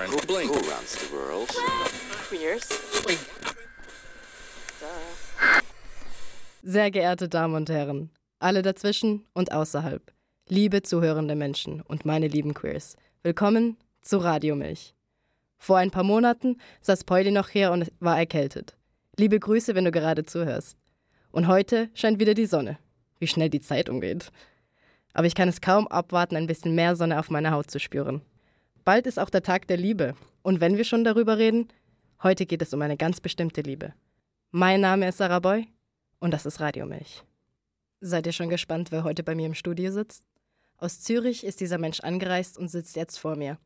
friend. 0.00 0.12
Who, 0.12 0.26
blink. 0.26 0.50
Who 0.50 0.58
runs 0.70 0.96
the 0.96 1.12
world? 1.12 1.48
Queers. 2.28 2.68
Sehr 6.62 6.90
geehrte 6.90 7.28
Damen 7.28 7.54
und 7.54 7.70
Herren, 7.70 8.10
alle 8.38 8.62
dazwischen 8.62 9.24
und 9.32 9.52
außerhalb, 9.52 10.02
liebe 10.48 10.82
zuhörende 10.82 11.34
Menschen 11.34 11.80
und 11.80 12.04
meine 12.04 12.28
lieben 12.28 12.54
Queers, 12.54 12.96
willkommen 13.22 13.76
zu 14.02 14.18
Radio 14.18 14.56
Milch. 14.56 14.94
Vor 15.56 15.78
ein 15.78 15.90
paar 15.90 16.04
Monaten 16.04 16.56
saß 16.82 17.04
Pauli 17.04 17.30
noch 17.30 17.48
hier 17.48 17.72
und 17.72 17.90
war 17.98 18.18
erkältet. 18.18 18.76
Liebe 19.18 19.40
Grüße, 19.40 19.74
wenn 19.74 19.84
du 19.84 19.90
gerade 19.90 20.24
zuhörst. 20.24 20.76
Und 21.32 21.48
heute 21.48 21.90
scheint 21.94 22.20
wieder 22.20 22.34
die 22.34 22.46
Sonne. 22.46 22.78
Wie 23.18 23.26
schnell 23.26 23.50
die 23.50 23.60
Zeit 23.60 23.88
umgeht. 23.88 24.30
Aber 25.12 25.26
ich 25.26 25.34
kann 25.34 25.48
es 25.48 25.60
kaum 25.60 25.86
abwarten, 25.88 26.36
ein 26.36 26.46
bisschen 26.46 26.74
mehr 26.74 26.96
Sonne 26.96 27.18
auf 27.18 27.30
meiner 27.30 27.52
Haut 27.52 27.70
zu 27.70 27.78
spüren. 27.78 28.22
Bald 28.84 29.06
ist 29.06 29.18
auch 29.18 29.30
der 29.30 29.42
Tag 29.42 29.66
der 29.66 29.76
Liebe. 29.76 30.14
Und 30.42 30.60
wenn 30.60 30.76
wir 30.76 30.84
schon 30.84 31.04
darüber 31.04 31.36
reden, 31.36 31.68
heute 32.22 32.46
geht 32.46 32.62
es 32.62 32.72
um 32.72 32.80
eine 32.80 32.96
ganz 32.96 33.20
bestimmte 33.20 33.60
Liebe. 33.60 33.92
Mein 34.50 34.80
Name 34.80 35.08
ist 35.08 35.18
Sarah 35.18 35.40
Boy 35.40 35.68
und 36.18 36.32
das 36.32 36.46
ist 36.46 36.60
Radio 36.60 36.86
Milch. 36.86 37.22
Seid 38.00 38.26
ihr 38.26 38.32
schon 38.32 38.48
gespannt, 38.48 38.90
wer 38.90 39.04
heute 39.04 39.22
bei 39.22 39.34
mir 39.34 39.46
im 39.46 39.54
Studio 39.54 39.92
sitzt? 39.92 40.26
Aus 40.78 41.00
Zürich 41.00 41.44
ist 41.44 41.60
dieser 41.60 41.76
Mensch 41.76 42.00
angereist 42.00 42.56
und 42.56 42.68
sitzt 42.68 42.96
jetzt 42.96 43.18
vor 43.18 43.36
mir. 43.36 43.58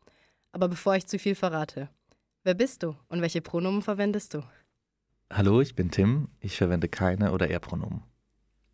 Aber 0.50 0.68
bevor 0.68 0.96
ich 0.96 1.06
zu 1.06 1.18
viel 1.18 1.36
verrate, 1.36 1.88
wer 2.42 2.54
bist 2.54 2.82
du 2.82 2.96
und 3.08 3.22
welche 3.22 3.40
Pronomen 3.40 3.82
verwendest 3.82 4.34
du? 4.34 4.42
Hallo, 5.32 5.60
ich 5.60 5.76
bin 5.76 5.92
Tim. 5.92 6.28
Ich 6.40 6.56
verwende 6.56 6.88
keine 6.88 7.30
oder 7.30 7.48
er 7.48 7.60
Pronomen. 7.60 8.02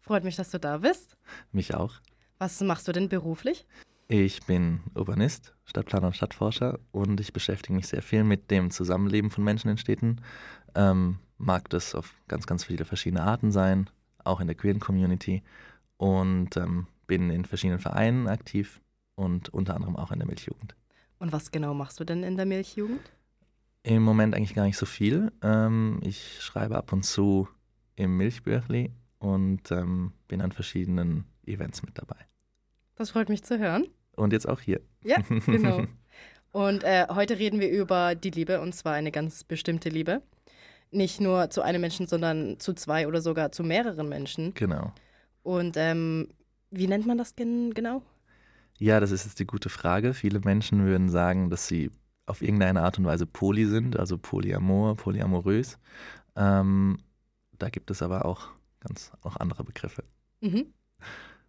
Freut 0.01 0.25
mich, 0.25 0.37
dass 0.37 0.51
du 0.51 0.59
da 0.59 0.79
bist. 0.79 1.19
Mich 1.53 1.75
auch. 1.75 1.97
Was 2.39 2.61
machst 2.63 2.89
du 2.89 2.93
denn 2.93 3.11
beruflich? 3.11 3.67
Ich 4.13 4.43
bin 4.43 4.81
Urbanist, 4.97 5.55
Stadtplaner 5.65 6.09
und 6.09 6.17
Stadtforscher 6.17 6.81
und 6.91 7.21
ich 7.21 7.33
beschäftige 7.33 7.75
mich 7.75 7.87
sehr 7.87 8.03
viel 8.03 8.25
mit 8.25 8.51
dem 8.51 8.73
Zusammenleben 8.73 9.31
von 9.31 9.45
Menschen 9.45 9.71
in 9.71 9.79
Städten. 9.79 10.21
Ähm, 10.75 11.21
mag 11.39 11.71
das 11.71 11.95
auf 11.95 12.13
ganz, 12.27 12.45
ganz 12.49 12.65
viele 12.65 12.85
verschiedene 12.85 13.23
Arten 13.23 13.53
sein, 13.53 13.89
auch 14.25 14.41
in 14.41 14.49
der 14.49 14.57
queeren 14.57 14.81
Community 14.81 15.45
und 15.97 16.57
ähm, 16.57 16.89
bin 17.07 17.31
in 17.31 17.45
verschiedenen 17.45 17.79
Vereinen 17.79 18.27
aktiv 18.27 18.81
und 19.15 19.51
unter 19.51 19.77
anderem 19.77 19.95
auch 19.95 20.11
in 20.11 20.19
der 20.19 20.27
Milchjugend. 20.27 20.75
Und 21.21 21.31
was 21.31 21.53
genau 21.53 21.73
machst 21.73 22.01
du 22.01 22.05
denn 22.05 22.25
in 22.25 22.37
der 22.37 22.47
Milchjugend? 22.47 23.13
Im 23.85 24.03
Moment 24.03 24.35
eigentlich 24.35 24.55
gar 24.55 24.65
nicht 24.65 24.77
so 24.77 24.87
viel. 24.87 25.31
Ähm, 25.41 26.01
ich 26.03 26.43
schreibe 26.43 26.77
ab 26.77 26.93
und 26.93 27.05
zu 27.05 27.47
im 27.95 28.17
Milchbüchli 28.17 28.91
und 29.21 29.71
ähm, 29.71 30.15
bin 30.27 30.41
an 30.41 30.51
verschiedenen 30.51 31.27
Events 31.47 31.85
mit 31.85 31.97
dabei. 31.97 32.17
Das 32.97 33.11
freut 33.11 33.29
mich 33.29 33.45
zu 33.45 33.57
hören. 33.57 33.87
Und 34.21 34.33
jetzt 34.33 34.49
auch 34.49 34.61
hier. 34.61 34.81
Ja, 35.03 35.17
genau. 35.47 35.85
Und 36.53 36.85
äh, 36.85 37.07
heute 37.09 37.39
reden 37.39 37.61
wir 37.61 37.71
über 37.71 38.15
die 38.15 38.31
Liebe 38.31 38.61
und 38.61 38.75
zwar 38.75 38.95
eine 38.95 39.11
ganz 39.11 39.45
bestimmte 39.45 39.89
Liebe. 39.89 40.23
Nicht 40.91 41.21
nur 41.21 41.51
zu 41.51 41.63
einem 41.63 41.81
Menschen, 41.81 42.07
sondern 42.07 42.59
zu 42.59 42.75
zwei 42.75 43.07
oder 43.07 43.23
sogar 43.23 43.53
zu 43.53 43.63
mehreren 43.63 44.09
Menschen. 44.09 44.53
Genau. 44.55 44.93
Und 45.43 45.77
ähm, 45.77 46.29
wie 46.71 46.87
nennt 46.87 47.07
man 47.07 47.17
das 47.17 47.37
gen 47.37 47.73
genau? 47.73 48.03
Ja, 48.79 48.99
das 49.01 49.11
ist 49.11 49.25
jetzt 49.25 49.39
die 49.39 49.47
gute 49.47 49.69
Frage. 49.69 50.13
Viele 50.13 50.41
Menschen 50.41 50.85
würden 50.85 51.09
sagen, 51.09 51.49
dass 51.49 51.67
sie 51.67 51.91
auf 52.27 52.43
irgendeine 52.43 52.83
Art 52.83 52.99
und 52.99 53.05
Weise 53.05 53.27
poly 53.27 53.67
sind, 53.67 53.99
also 53.99 54.19
polyamor, 54.19 54.97
polyamorös. 54.97 55.79
Ähm, 56.37 56.99
da 57.59 57.69
gibt 57.69 57.91
es 57.91 58.03
aber 58.03 58.25
auch 58.25 58.49
ganz 58.81 59.13
auch 59.23 59.37
andere 59.37 59.65
Begriffe. 59.65 60.05
Mhm. 60.41 60.67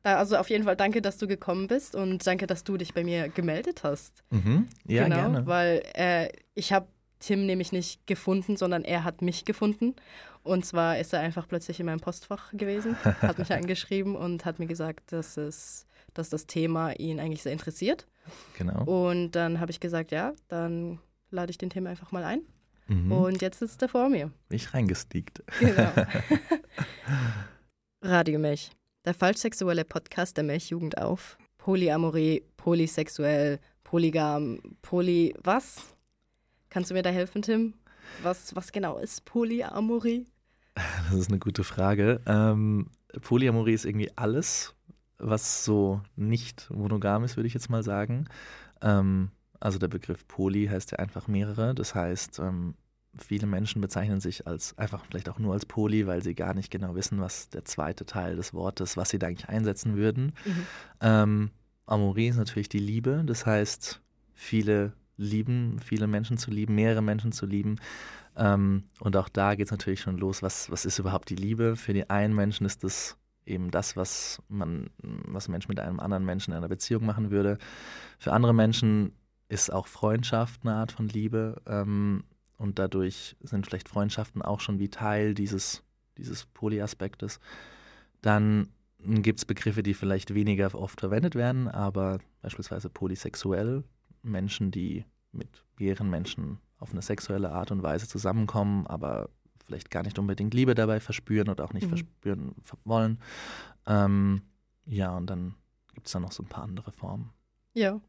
Also 0.03 0.37
auf 0.37 0.49
jeden 0.49 0.63
Fall 0.63 0.75
danke, 0.75 1.01
dass 1.01 1.17
du 1.17 1.27
gekommen 1.27 1.67
bist 1.67 1.95
und 1.95 2.25
danke, 2.25 2.47
dass 2.47 2.63
du 2.63 2.77
dich 2.77 2.93
bei 2.93 3.03
mir 3.03 3.29
gemeldet 3.29 3.83
hast. 3.83 4.23
Mhm. 4.31 4.67
Ja, 4.85 5.03
genau, 5.03 5.15
gerne. 5.15 5.45
Weil 5.45 5.83
äh, 5.93 6.29
ich 6.55 6.73
habe 6.73 6.87
Tim 7.19 7.45
nämlich 7.45 7.71
nicht 7.71 8.05
gefunden, 8.07 8.57
sondern 8.57 8.83
er 8.83 9.03
hat 9.03 9.21
mich 9.21 9.45
gefunden. 9.45 9.95
Und 10.43 10.65
zwar 10.65 10.97
ist 10.97 11.13
er 11.13 11.19
einfach 11.19 11.47
plötzlich 11.47 11.79
in 11.79 11.85
meinem 11.85 11.99
Postfach 11.99 12.51
gewesen, 12.51 12.95
hat 13.03 13.37
mich 13.37 13.53
angeschrieben 13.53 14.15
und 14.15 14.43
hat 14.43 14.57
mir 14.57 14.65
gesagt, 14.65 15.11
dass, 15.11 15.37
es, 15.37 15.85
dass 16.15 16.29
das 16.29 16.47
Thema 16.47 16.93
ihn 16.93 17.19
eigentlich 17.19 17.43
sehr 17.43 17.53
interessiert. 17.53 18.07
Genau. 18.57 18.83
Und 18.85 19.31
dann 19.31 19.59
habe 19.59 19.69
ich 19.69 19.79
gesagt, 19.79 20.11
ja, 20.11 20.33
dann 20.47 20.99
lade 21.29 21.51
ich 21.51 21.59
den 21.59 21.69
Thema 21.69 21.91
einfach 21.91 22.11
mal 22.11 22.23
ein. 22.23 22.41
Mhm. 22.87 23.11
Und 23.11 23.41
jetzt 23.43 23.59
sitzt 23.59 23.83
er 23.83 23.89
vor 23.89 24.09
mir. 24.09 24.31
Ich 24.49 24.73
reingestiegt. 24.73 25.43
Genau. 25.59 25.91
Radio 28.01 28.39
Milch 28.39 28.71
der 29.05 29.13
falschsexuelle 29.13 29.85
Podcast 29.85 30.37
der 30.37 30.43
Milchjugend 30.43 30.97
auf. 30.97 31.37
Polyamorie, 31.57 32.43
polysexuell, 32.57 33.59
polygam, 33.83 34.59
poly. 34.81 35.35
Was? 35.43 35.95
Kannst 36.69 36.89
du 36.89 36.93
mir 36.93 37.03
da 37.03 37.09
helfen, 37.09 37.41
Tim? 37.41 37.73
Was, 38.23 38.55
was 38.55 38.71
genau 38.71 38.97
ist 38.97 39.25
Polyamorie? 39.25 40.25
Das 41.09 41.19
ist 41.19 41.29
eine 41.29 41.39
gute 41.39 41.65
Frage. 41.65 42.21
Ähm, 42.25 42.87
Polyamorie 43.21 43.73
ist 43.73 43.83
irgendwie 43.83 44.09
alles, 44.15 44.73
was 45.17 45.65
so 45.65 46.01
nicht 46.15 46.69
monogam 46.71 47.25
ist, 47.25 47.35
würde 47.35 47.47
ich 47.47 47.53
jetzt 47.53 47.69
mal 47.69 47.83
sagen. 47.83 48.29
Ähm, 48.81 49.31
also 49.59 49.77
der 49.79 49.89
Begriff 49.89 50.25
Poly 50.27 50.67
heißt 50.67 50.91
ja 50.91 50.99
einfach 50.99 51.27
mehrere. 51.27 51.75
Das 51.75 51.93
heißt, 51.93 52.39
ähm, 52.39 52.75
viele 53.17 53.47
Menschen 53.47 53.81
bezeichnen 53.81 54.21
sich 54.21 54.47
als 54.47 54.77
einfach 54.77 55.05
vielleicht 55.05 55.29
auch 55.29 55.39
nur 55.39 55.53
als 55.53 55.65
Poli, 55.65 56.07
weil 56.07 56.23
sie 56.23 56.33
gar 56.35 56.53
nicht 56.53 56.71
genau 56.71 56.95
wissen, 56.95 57.19
was 57.19 57.49
der 57.49 57.65
zweite 57.65 58.05
Teil 58.05 58.35
des 58.35 58.53
Wortes, 58.53 58.97
was 58.97 59.09
sie 59.09 59.19
da 59.19 59.27
eigentlich 59.27 59.49
einsetzen 59.49 59.95
würden. 59.95 60.33
Mhm. 60.45 60.67
Ähm, 61.01 61.51
Amorie 61.85 62.27
ist 62.27 62.37
natürlich 62.37 62.69
die 62.69 62.79
Liebe, 62.79 63.23
das 63.25 63.45
heißt, 63.45 64.01
viele 64.33 64.93
lieben, 65.17 65.79
viele 65.79 66.07
Menschen 66.07 66.37
zu 66.37 66.51
lieben, 66.51 66.75
mehrere 66.75 67.01
Menschen 67.01 67.31
zu 67.31 67.45
lieben. 67.45 67.77
Ähm, 68.37 68.85
und 68.99 69.17
auch 69.17 69.29
da 69.29 69.55
geht 69.55 69.67
es 69.67 69.71
natürlich 69.71 70.01
schon 70.01 70.17
los, 70.17 70.41
was, 70.41 70.71
was 70.71 70.85
ist 70.85 70.99
überhaupt 70.99 71.29
die 71.29 71.35
Liebe? 71.35 71.75
Für 71.75 71.93
die 71.93 72.09
einen 72.09 72.33
Menschen 72.33 72.65
ist 72.65 72.83
das 72.83 73.17
eben 73.45 73.71
das, 73.71 73.97
was 73.97 74.41
man, 74.47 74.89
was 75.01 75.47
ein 75.47 75.51
Mensch 75.51 75.67
mit 75.67 75.79
einem 75.79 75.99
anderen 75.99 76.25
Menschen 76.25 76.51
in 76.51 76.57
einer 76.57 76.69
Beziehung 76.69 77.05
machen 77.05 77.31
würde. 77.31 77.57
Für 78.19 78.33
andere 78.33 78.53
Menschen 78.53 79.13
ist 79.49 79.71
auch 79.71 79.87
Freundschaft 79.87 80.61
eine 80.63 80.75
Art 80.75 80.91
von 80.91 81.09
Liebe. 81.09 81.61
Ähm, 81.67 82.23
und 82.61 82.77
dadurch 82.77 83.35
sind 83.39 83.65
vielleicht 83.65 83.89
Freundschaften 83.89 84.43
auch 84.43 84.59
schon 84.59 84.77
wie 84.77 84.89
Teil 84.89 85.33
dieses, 85.33 85.83
dieses 86.17 86.45
Polyaspektes. 86.45 87.39
Dann 88.21 88.69
gibt 88.99 89.39
es 89.39 89.45
Begriffe, 89.45 89.81
die 89.81 89.95
vielleicht 89.95 90.35
weniger 90.35 90.73
oft 90.75 90.99
verwendet 90.99 91.33
werden, 91.33 91.67
aber 91.67 92.19
beispielsweise 92.43 92.91
polysexuell, 92.91 93.83
Menschen, 94.21 94.69
die 94.69 95.05
mit 95.31 95.65
mehreren 95.79 96.11
Menschen 96.11 96.59
auf 96.77 96.91
eine 96.91 97.01
sexuelle 97.01 97.51
Art 97.51 97.71
und 97.71 97.81
Weise 97.81 98.07
zusammenkommen, 98.07 98.85
aber 98.85 99.29
vielleicht 99.65 99.89
gar 99.89 100.03
nicht 100.03 100.19
unbedingt 100.19 100.53
Liebe 100.53 100.75
dabei 100.75 100.99
verspüren 100.99 101.49
oder 101.49 101.63
auch 101.63 101.73
nicht 101.73 101.85
mhm. 101.85 101.89
verspüren 101.89 102.55
wollen. 102.83 103.19
Ähm, 103.87 104.43
ja, 104.85 105.17
und 105.17 105.27
dann 105.27 105.55
gibt 105.95 106.05
es 106.05 106.13
da 106.13 106.19
noch 106.19 106.31
so 106.31 106.43
ein 106.43 106.49
paar 106.49 106.63
andere 106.63 106.91
Formen. 106.91 107.31
Ja. 107.73 107.99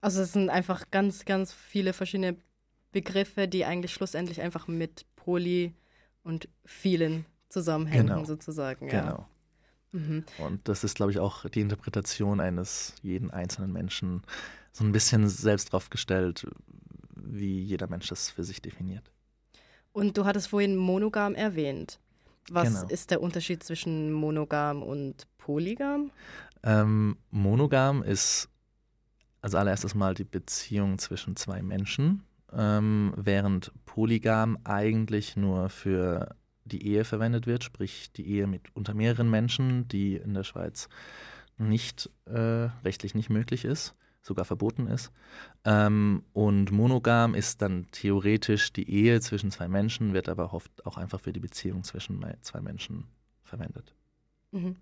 Also 0.00 0.22
es 0.22 0.32
sind 0.32 0.48
einfach 0.48 0.90
ganz, 0.90 1.26
ganz 1.26 1.52
viele 1.52 1.92
verschiedene 1.92 2.38
Begriffe, 2.92 3.48
die 3.48 3.64
eigentlich 3.64 3.92
schlussendlich 3.92 4.40
einfach 4.40 4.68
mit 4.68 5.06
Poly 5.16 5.74
und 6.22 6.48
vielen 6.64 7.24
zusammenhängen, 7.48 8.06
genau. 8.06 8.24
sozusagen. 8.24 8.88
Ja. 8.88 9.00
Genau. 9.00 9.26
Mhm. 9.92 10.24
Und 10.38 10.68
das 10.68 10.84
ist, 10.84 10.94
glaube 10.94 11.12
ich, 11.12 11.18
auch 11.18 11.48
die 11.48 11.60
Interpretation 11.60 12.40
eines 12.40 12.94
jeden 13.02 13.30
einzelnen 13.30 13.72
Menschen 13.72 14.22
so 14.72 14.84
ein 14.84 14.92
bisschen 14.92 15.28
selbst 15.28 15.72
drauf 15.72 15.90
gestellt, 15.90 16.46
wie 17.14 17.60
jeder 17.60 17.88
Mensch 17.88 18.08
das 18.08 18.30
für 18.30 18.44
sich 18.44 18.62
definiert. 18.62 19.10
Und 19.92 20.16
du 20.16 20.24
hattest 20.24 20.48
vorhin 20.48 20.76
monogam 20.76 21.34
erwähnt. 21.34 21.98
Was 22.50 22.68
genau. 22.68 22.86
ist 22.88 23.10
der 23.10 23.20
Unterschied 23.20 23.62
zwischen 23.62 24.12
monogam 24.12 24.82
und 24.82 25.26
polygam? 25.36 26.10
Ähm, 26.62 27.16
monogam 27.30 28.02
ist 28.02 28.48
als 29.42 29.54
allererstes 29.54 29.94
mal 29.94 30.14
die 30.14 30.24
Beziehung 30.24 30.98
zwischen 30.98 31.36
zwei 31.36 31.62
Menschen 31.62 32.24
ähm, 32.56 33.12
während 33.16 33.72
Polygam 33.84 34.58
eigentlich 34.64 35.36
nur 35.36 35.68
für 35.68 36.34
die 36.64 36.86
Ehe 36.86 37.04
verwendet 37.04 37.46
wird, 37.46 37.64
sprich 37.64 38.12
die 38.12 38.26
Ehe 38.26 38.46
mit 38.46 38.62
unter 38.74 38.94
mehreren 38.94 39.30
Menschen, 39.30 39.88
die 39.88 40.16
in 40.16 40.34
der 40.34 40.44
Schweiz 40.44 40.88
nicht 41.58 42.10
äh, 42.26 42.68
rechtlich 42.84 43.14
nicht 43.14 43.30
möglich 43.30 43.64
ist, 43.64 43.94
sogar 44.22 44.44
verboten 44.44 44.86
ist. 44.86 45.10
Ähm, 45.64 46.24
und 46.32 46.70
monogam 46.70 47.34
ist 47.34 47.62
dann 47.62 47.86
theoretisch 47.90 48.72
die 48.72 48.88
Ehe 48.88 49.20
zwischen 49.20 49.50
zwei 49.50 49.68
Menschen, 49.68 50.12
wird 50.12 50.28
aber 50.28 50.54
oft 50.54 50.86
auch 50.86 50.96
einfach 50.96 51.20
für 51.20 51.32
die 51.32 51.40
Beziehung 51.40 51.84
zwischen 51.84 52.24
zwei 52.40 52.60
Menschen 52.60 53.04
verwendet. 53.42 53.94
Mhm. 54.52 54.76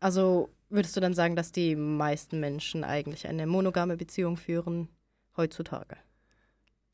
Also 0.00 0.50
würdest 0.68 0.96
du 0.96 1.00
dann 1.00 1.14
sagen, 1.14 1.36
dass 1.36 1.52
die 1.52 1.76
meisten 1.76 2.40
Menschen 2.40 2.82
eigentlich 2.84 3.28
eine 3.28 3.46
monogame 3.46 3.96
Beziehung 3.96 4.36
führen 4.36 4.88
heutzutage? 5.36 5.96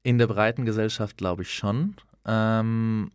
In 0.03 0.19
der 0.19 0.27
breiten 0.27 0.65
Gesellschaft 0.65 1.17
glaube 1.17 1.43
ich 1.43 1.55
schon. 1.55 1.97
Ähm, 2.25 3.11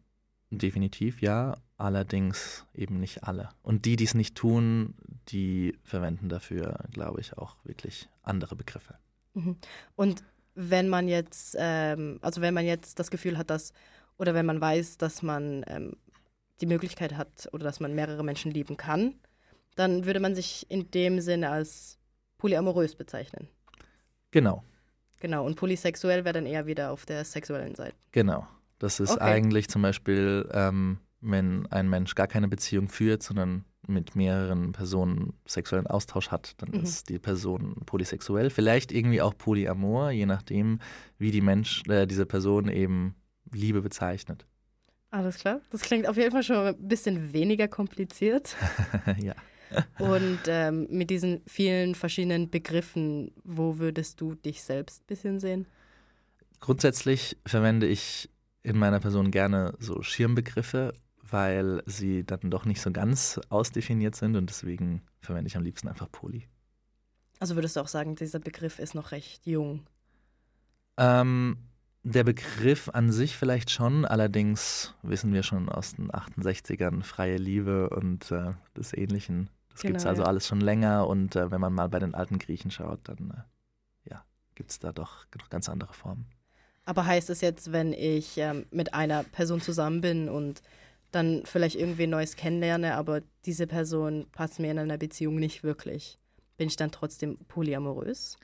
definitiv 0.49 1.21
ja, 1.21 1.57
allerdings 1.77 2.65
eben 2.73 2.99
nicht 2.99 3.23
alle. 3.23 3.49
Und 3.61 3.85
die, 3.85 3.95
die 3.95 4.03
es 4.03 4.13
nicht 4.13 4.35
tun, 4.35 4.95
die 5.29 5.77
verwenden 5.83 6.29
dafür, 6.29 6.79
glaube 6.91 7.21
ich, 7.21 7.37
auch 7.37 7.55
wirklich 7.63 8.09
andere 8.21 8.55
Begriffe. 8.55 8.95
Mhm. 9.33 9.57
Und 9.95 10.23
wenn 10.55 10.89
man 10.89 11.07
jetzt, 11.07 11.55
ähm, 11.59 12.19
also 12.21 12.41
wenn 12.41 12.53
man 12.53 12.65
jetzt 12.65 12.99
das 12.99 13.09
Gefühl 13.09 13.37
hat, 13.37 13.49
dass, 13.49 13.73
oder 14.17 14.33
wenn 14.33 14.45
man 14.45 14.61
weiß, 14.61 14.97
dass 14.97 15.23
man 15.23 15.63
ähm, 15.67 15.97
die 16.61 16.65
Möglichkeit 16.65 17.17
hat 17.17 17.49
oder 17.51 17.63
dass 17.63 17.79
man 17.79 17.95
mehrere 17.95 18.23
Menschen 18.23 18.51
lieben 18.51 18.77
kann, 18.77 19.15
dann 19.75 20.05
würde 20.05 20.19
man 20.19 20.35
sich 20.35 20.69
in 20.69 20.91
dem 20.91 21.19
Sinne 21.19 21.49
als 21.49 21.97
polyamorös 22.37 22.95
bezeichnen. 22.95 23.47
Genau. 24.31 24.63
Genau, 25.23 25.45
und 25.45 25.55
polysexuell 25.55 26.25
wäre 26.25 26.33
dann 26.33 26.45
eher 26.45 26.65
wieder 26.65 26.91
auf 26.91 27.05
der 27.05 27.23
sexuellen 27.23 27.75
Seite. 27.75 27.95
Genau. 28.11 28.45
Das 28.77 28.99
ist 28.99 29.11
Okay. 29.11 29.21
eigentlich 29.23 29.69
zum 29.69 29.81
Beispiel, 29.81 30.49
ähm, 30.51 30.97
wenn 31.21 31.65
ein 31.67 31.89
Mensch 31.89 32.13
gar 32.15 32.27
keine 32.27 32.49
Beziehung 32.49 32.89
führt, 32.89 33.23
sondern 33.23 33.63
mit 33.87 34.17
mehreren 34.17 34.73
Personen 34.73 35.31
sexuellen 35.45 35.87
Austausch 35.87 36.29
hat, 36.29 36.55
dann 36.61 36.71
Mhm. 36.71 36.83
ist 36.83 37.07
die 37.07 37.19
Person 37.19 37.75
polysexuell. 37.85 38.49
Vielleicht 38.49 38.91
irgendwie 38.91 39.21
auch 39.21 39.37
polyamor, 39.37 40.11
je 40.11 40.25
nachdem, 40.25 40.79
wie 41.17 41.31
die 41.31 41.39
Mensch, 41.39 41.83
äh, 41.87 42.05
diese 42.05 42.25
Person 42.25 42.67
eben 42.67 43.15
Liebe 43.53 43.81
bezeichnet. 43.81 44.45
Alles 45.09 45.37
klar. 45.37 45.61
Das 45.71 45.81
klingt 45.83 46.05
auf 46.09 46.17
jeden 46.17 46.31
Fall 46.31 46.43
schon 46.43 46.57
ein 46.57 46.87
bisschen 46.87 47.31
weniger 47.31 47.69
kompliziert. 47.69 48.57
ja. 49.21 49.35
Und 49.99 50.39
ähm, 50.47 50.87
mit 50.89 51.09
diesen 51.09 51.41
vielen 51.47 51.95
verschiedenen 51.95 52.49
Begriffen, 52.49 53.31
wo 53.43 53.79
würdest 53.79 54.21
du 54.21 54.35
dich 54.35 54.61
selbst 54.63 55.01
ein 55.01 55.07
bisschen 55.07 55.39
sehen? 55.39 55.65
Grundsätzlich 56.59 57.37
verwende 57.45 57.87
ich 57.87 58.29
in 58.63 58.77
meiner 58.77 58.99
Person 58.99 59.31
gerne 59.31 59.73
so 59.79 60.01
Schirmbegriffe, 60.01 60.93
weil 61.21 61.83
sie 61.85 62.23
dann 62.23 62.49
doch 62.49 62.65
nicht 62.65 62.81
so 62.81 62.91
ganz 62.91 63.39
ausdefiniert 63.49 64.15
sind 64.15 64.35
und 64.35 64.49
deswegen 64.49 65.01
verwende 65.19 65.47
ich 65.47 65.57
am 65.57 65.63
liebsten 65.63 65.87
einfach 65.87 66.11
Poly. 66.11 66.47
Also 67.39 67.55
würdest 67.55 67.75
du 67.75 67.81
auch 67.81 67.87
sagen, 67.87 68.15
dieser 68.15 68.39
Begriff 68.39 68.79
ist 68.79 68.95
noch 68.95 69.11
recht 69.11 69.45
jung? 69.45 69.85
Ähm, 70.97 71.57
der 72.03 72.23
Begriff 72.23 72.89
an 72.89 73.11
sich 73.11 73.35
vielleicht 73.37 73.71
schon, 73.71 74.05
allerdings 74.05 74.93
wissen 75.03 75.33
wir 75.33 75.43
schon 75.43 75.69
aus 75.69 75.95
den 75.95 76.11
68ern 76.11 77.03
freie 77.03 77.37
Liebe 77.37 77.89
und 77.89 78.31
äh, 78.31 78.51
des 78.77 78.93
Ähnlichen. 78.93 79.49
Das 79.73 79.81
Genau, 79.81 79.89
gibt 79.89 80.01
es 80.01 80.05
also 80.05 80.23
ja. 80.23 80.27
alles 80.27 80.47
schon 80.47 80.61
länger 80.61 81.07
und 81.07 81.35
äh, 81.35 81.51
wenn 81.51 81.61
man 81.61 81.73
mal 81.73 81.89
bei 81.89 81.99
den 81.99 82.13
alten 82.15 82.39
Griechen 82.39 82.71
schaut, 82.71 82.99
dann 83.03 83.31
äh, 83.31 84.09
ja, 84.11 84.23
gibt 84.55 84.71
es 84.71 84.79
da 84.79 84.91
doch 84.91 85.25
noch 85.37 85.49
ganz 85.49 85.69
andere 85.69 85.93
Formen. 85.93 86.27
Aber 86.85 87.05
heißt 87.05 87.29
es 87.29 87.41
jetzt, 87.41 87.71
wenn 87.71 87.93
ich 87.93 88.37
ähm, 88.37 88.65
mit 88.71 88.93
einer 88.93 89.23
Person 89.23 89.61
zusammen 89.61 90.01
bin 90.01 90.29
und 90.29 90.61
dann 91.11 91.43
vielleicht 91.45 91.75
irgendwie 91.75 92.07
Neues 92.07 92.35
kennenlerne, 92.35 92.95
aber 92.95 93.21
diese 93.45 93.67
Person 93.67 94.27
passt 94.31 94.59
mir 94.59 94.71
in 94.71 94.79
einer 94.79 94.97
Beziehung 94.97 95.35
nicht 95.35 95.63
wirklich, 95.63 96.19
bin 96.57 96.67
ich 96.67 96.75
dann 96.75 96.91
trotzdem 96.91 97.37
polyamorös? 97.47 98.37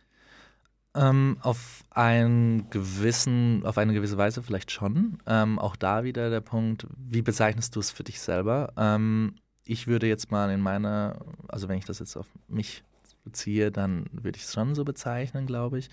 Ähm, 0.95 1.37
auf 1.41 1.83
einen 1.91 2.69
gewissen, 2.71 3.63
auf 3.65 3.77
eine 3.77 3.93
gewisse 3.93 4.17
Weise 4.17 4.41
vielleicht 4.41 4.71
schon. 4.71 5.19
Ähm, 5.27 5.59
auch 5.59 5.75
da 5.75 6.03
wieder 6.03 6.29
der 6.29 6.41
Punkt, 6.41 6.87
wie 6.97 7.21
bezeichnest 7.21 7.75
du 7.75 7.79
es 7.79 7.91
für 7.91 8.03
dich 8.03 8.19
selber? 8.19 8.73
Ähm, 8.75 9.35
ich 9.65 9.87
würde 9.87 10.07
jetzt 10.07 10.31
mal 10.31 10.49
in 10.51 10.61
meiner, 10.61 11.19
also 11.47 11.67
wenn 11.67 11.77
ich 11.77 11.85
das 11.85 11.99
jetzt 11.99 12.15
auf 12.17 12.27
mich 12.47 12.83
beziehe, 13.23 13.71
dann 13.71 14.05
würde 14.11 14.37
ich 14.37 14.43
es 14.43 14.53
schon 14.53 14.75
so 14.75 14.83
bezeichnen, 14.83 15.45
glaube 15.45 15.79
ich. 15.79 15.89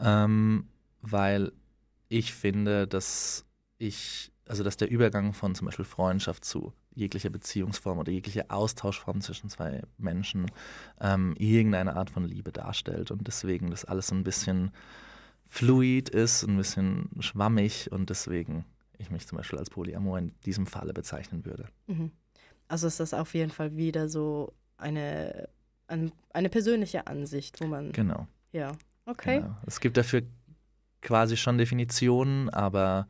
Ähm, 0.00 0.68
weil 1.02 1.52
ich 2.08 2.32
finde, 2.32 2.86
dass 2.86 3.44
ich, 3.78 4.32
also 4.46 4.62
dass 4.62 4.76
der 4.76 4.90
Übergang 4.90 5.32
von 5.32 5.54
zum 5.54 5.66
Beispiel 5.66 5.84
Freundschaft 5.84 6.44
zu 6.44 6.72
jeglicher 6.94 7.30
Beziehungsform 7.30 7.98
oder 7.98 8.10
jeglicher 8.10 8.46
Austauschform 8.48 9.20
zwischen 9.20 9.50
zwei 9.50 9.82
Menschen 9.98 10.50
ähm, 11.00 11.34
irgendeine 11.38 11.96
Art 11.96 12.10
von 12.10 12.24
Liebe 12.24 12.52
darstellt 12.52 13.10
und 13.10 13.26
deswegen 13.26 13.70
das 13.70 13.84
alles 13.84 14.08
so 14.08 14.14
ein 14.14 14.24
bisschen 14.24 14.72
fluid 15.46 16.08
ist, 16.08 16.42
ein 16.42 16.56
bisschen 16.56 17.10
schwammig 17.20 17.92
und 17.92 18.10
deswegen 18.10 18.64
ich 18.98 19.10
mich 19.10 19.26
zum 19.26 19.36
Beispiel 19.36 19.58
als 19.58 19.68
Polyamor 19.68 20.18
in 20.18 20.32
diesem 20.46 20.66
Falle 20.66 20.94
bezeichnen 20.94 21.44
würde. 21.44 21.68
Mhm. 21.86 22.12
Also 22.68 22.86
ist 22.86 23.00
das 23.00 23.14
auf 23.14 23.34
jeden 23.34 23.50
Fall 23.50 23.76
wieder 23.76 24.08
so 24.08 24.52
eine, 24.76 25.48
eine, 25.86 26.10
eine 26.32 26.48
persönliche 26.48 27.06
Ansicht, 27.06 27.60
wo 27.60 27.66
man, 27.66 27.92
Genau. 27.92 28.26
ja, 28.52 28.72
okay. 29.06 29.40
genau. 29.40 29.56
Es 29.66 29.80
gibt 29.80 29.96
dafür 29.96 30.22
quasi 31.00 31.36
schon 31.36 31.58
Definitionen, 31.58 32.50
aber 32.50 33.06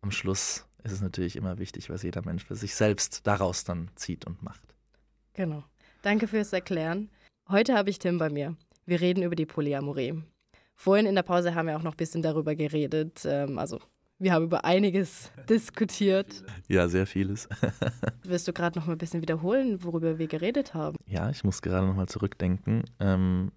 am 0.00 0.10
Schluss 0.10 0.66
ist 0.82 0.92
es 0.92 1.00
natürlich 1.00 1.36
immer 1.36 1.58
wichtig, 1.58 1.90
was 1.90 2.02
jeder 2.02 2.22
Mensch 2.24 2.44
für 2.44 2.56
sich 2.56 2.74
selbst 2.74 3.26
daraus 3.26 3.64
dann 3.64 3.88
zieht 3.94 4.26
und 4.26 4.42
macht. 4.42 4.74
Genau. 5.34 5.62
Danke 6.02 6.26
fürs 6.26 6.52
Erklären. 6.52 7.08
Heute 7.48 7.74
habe 7.74 7.90
ich 7.90 7.98
Tim 8.00 8.18
bei 8.18 8.28
mir. 8.28 8.56
Wir 8.86 9.00
reden 9.00 9.22
über 9.22 9.36
die 9.36 9.46
Polyamorie. 9.46 10.20
Vorhin 10.74 11.06
in 11.06 11.14
der 11.14 11.22
Pause 11.22 11.54
haben 11.54 11.68
wir 11.68 11.76
auch 11.76 11.82
noch 11.82 11.92
ein 11.94 11.96
bisschen 11.96 12.22
darüber 12.22 12.56
geredet. 12.56 13.22
Ähm, 13.24 13.58
also, 13.58 13.78
wir 14.22 14.32
haben 14.32 14.44
über 14.44 14.64
einiges 14.64 15.32
diskutiert. 15.48 16.44
Ja, 16.68 16.88
sehr 16.88 17.06
vieles. 17.06 17.48
Willst 18.22 18.46
du 18.46 18.52
gerade 18.52 18.78
noch 18.78 18.86
mal 18.86 18.92
ein 18.92 18.98
bisschen 18.98 19.20
wiederholen, 19.20 19.82
worüber 19.82 20.18
wir 20.18 20.28
geredet 20.28 20.74
haben? 20.74 20.96
Ja, 21.06 21.28
ich 21.30 21.42
muss 21.42 21.60
gerade 21.60 21.86
nochmal 21.86 22.08
zurückdenken. 22.08 22.84
Ähm, 23.00 23.50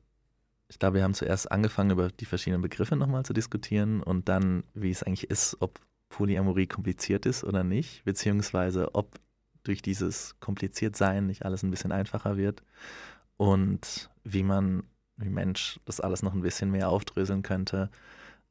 ich 0.68 0.80
glaube, 0.80 0.96
wir 0.96 1.04
haben 1.04 1.14
zuerst 1.14 1.52
angefangen, 1.52 1.92
über 1.92 2.10
die 2.10 2.26
verschiedenen 2.26 2.64
Begriffe 2.64 2.96
nochmal 2.96 3.24
zu 3.24 3.34
diskutieren 3.34 4.02
und 4.02 4.28
dann, 4.28 4.64
wie 4.74 4.90
es 4.90 5.04
eigentlich 5.04 5.30
ist, 5.30 5.58
ob 5.60 5.80
Polyamorie 6.10 6.68
kompliziert 6.68 7.26
ist 7.28 7.44
oder 7.44 7.64
nicht, 7.64 8.04
beziehungsweise 8.04 8.96
ob 8.96 9.20
durch 9.64 9.82
dieses 9.82 10.40
Kompliziertsein 10.40 11.28
nicht 11.28 11.46
alles 11.46 11.62
ein 11.64 11.72
bisschen 11.72 11.92
einfacher 11.92 12.38
wird 12.38 12.64
und 13.38 14.10
wie 14.24 14.44
man, 14.44 14.84
wie 15.18 15.30
Mensch, 15.30 15.80
das 15.86 16.00
alles 16.00 16.24
noch 16.24 16.34
ein 16.34 16.42
bisschen 16.42 16.72
mehr 16.72 16.90
aufdröseln 16.90 17.44
könnte, 17.44 17.90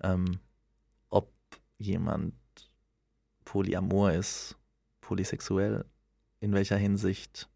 ähm, 0.03 0.39
jemand 1.79 2.35
polyamor 3.45 4.13
ist, 4.13 4.57
polysexuell, 5.01 5.85
in 6.41 6.53
welcher 6.53 6.77
Hinsicht 6.77 7.49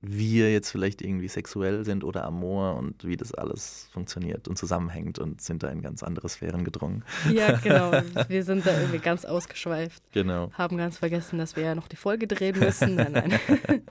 wir 0.00 0.52
jetzt 0.52 0.70
vielleicht 0.70 1.02
irgendwie 1.02 1.26
sexuell 1.26 1.84
sind 1.84 2.04
oder 2.04 2.24
amor 2.24 2.76
und 2.76 3.04
wie 3.04 3.16
das 3.16 3.34
alles 3.34 3.88
funktioniert 3.92 4.46
und 4.46 4.56
zusammenhängt 4.56 5.18
und 5.18 5.40
sind 5.40 5.64
da 5.64 5.70
in 5.70 5.82
ganz 5.82 6.04
andere 6.04 6.28
Sphären 6.28 6.62
gedrungen. 6.62 7.04
Ja, 7.32 7.56
genau. 7.56 7.90
Wir 8.28 8.44
sind 8.44 8.64
da 8.64 8.78
irgendwie 8.78 9.00
ganz 9.00 9.24
ausgeschweift. 9.24 10.02
Genau. 10.12 10.52
Haben 10.52 10.76
ganz 10.76 10.98
vergessen, 10.98 11.38
dass 11.38 11.56
wir 11.56 11.64
ja 11.64 11.74
noch 11.74 11.88
die 11.88 11.96
Folge 11.96 12.28
drehen 12.28 12.58
müssen. 12.58 12.94
Nein, 12.94 13.12
nein. 13.12 13.40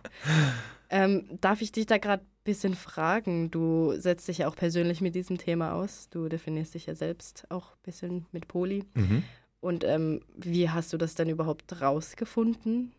ähm, 0.90 1.26
darf 1.42 1.62
ich 1.62 1.74
dich 1.74 1.88
da 1.88 1.98
gerade 1.98 2.24
ein 2.24 2.44
bisschen 2.46 2.76
fragen? 2.76 3.52
Du 3.52 3.94
setzt 3.98 4.30
dich 4.30 4.40
ja 4.40 4.48
auch 4.48 4.56
persönlich 4.56 5.02
mit 5.02 5.14
diesem 5.14 5.38
Thema 5.38 5.74
aus. 5.74 6.08
Du 6.10 6.30
definierst 6.30 6.74
dich 6.74 6.86
ja 6.86 6.96
selbst 6.96 7.46
auch 7.50 7.72
ein 7.72 7.84
bisschen 7.84 8.26
mit 8.32 8.48
Poli. 8.48 8.86
Mhm. 8.94 9.24
Und 9.60 9.84
ähm, 9.84 10.22
wie 10.36 10.70
hast 10.70 10.94
du 10.94 10.98
das 10.98 11.16
denn 11.16 11.30
überhaupt 11.30 11.82
rausgefunden? 11.82 12.94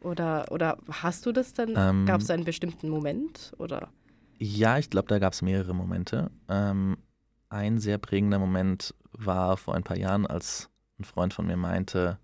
Oder, 0.00 0.50
oder 0.50 0.78
hast 0.90 1.26
du 1.26 1.32
das 1.32 1.52
dann? 1.52 1.74
Ähm, 1.76 2.06
Gab 2.06 2.20
es 2.20 2.30
einen 2.30 2.44
bestimmten 2.44 2.88
Moment? 2.88 3.52
Oder? 3.58 3.88
Ja, 4.38 4.78
ich 4.78 4.90
glaube, 4.90 5.08
da 5.08 5.18
gab 5.18 5.32
es 5.32 5.42
mehrere 5.42 5.74
Momente. 5.74 6.30
Ähm, 6.48 6.98
ein 7.48 7.78
sehr 7.78 7.98
prägender 7.98 8.38
Moment 8.38 8.94
war 9.12 9.56
vor 9.56 9.74
ein 9.74 9.84
paar 9.84 9.96
Jahren, 9.96 10.26
als 10.26 10.68
ein 10.98 11.04
Freund 11.04 11.32
von 11.32 11.46
mir 11.46 11.56
meinte, 11.56 12.18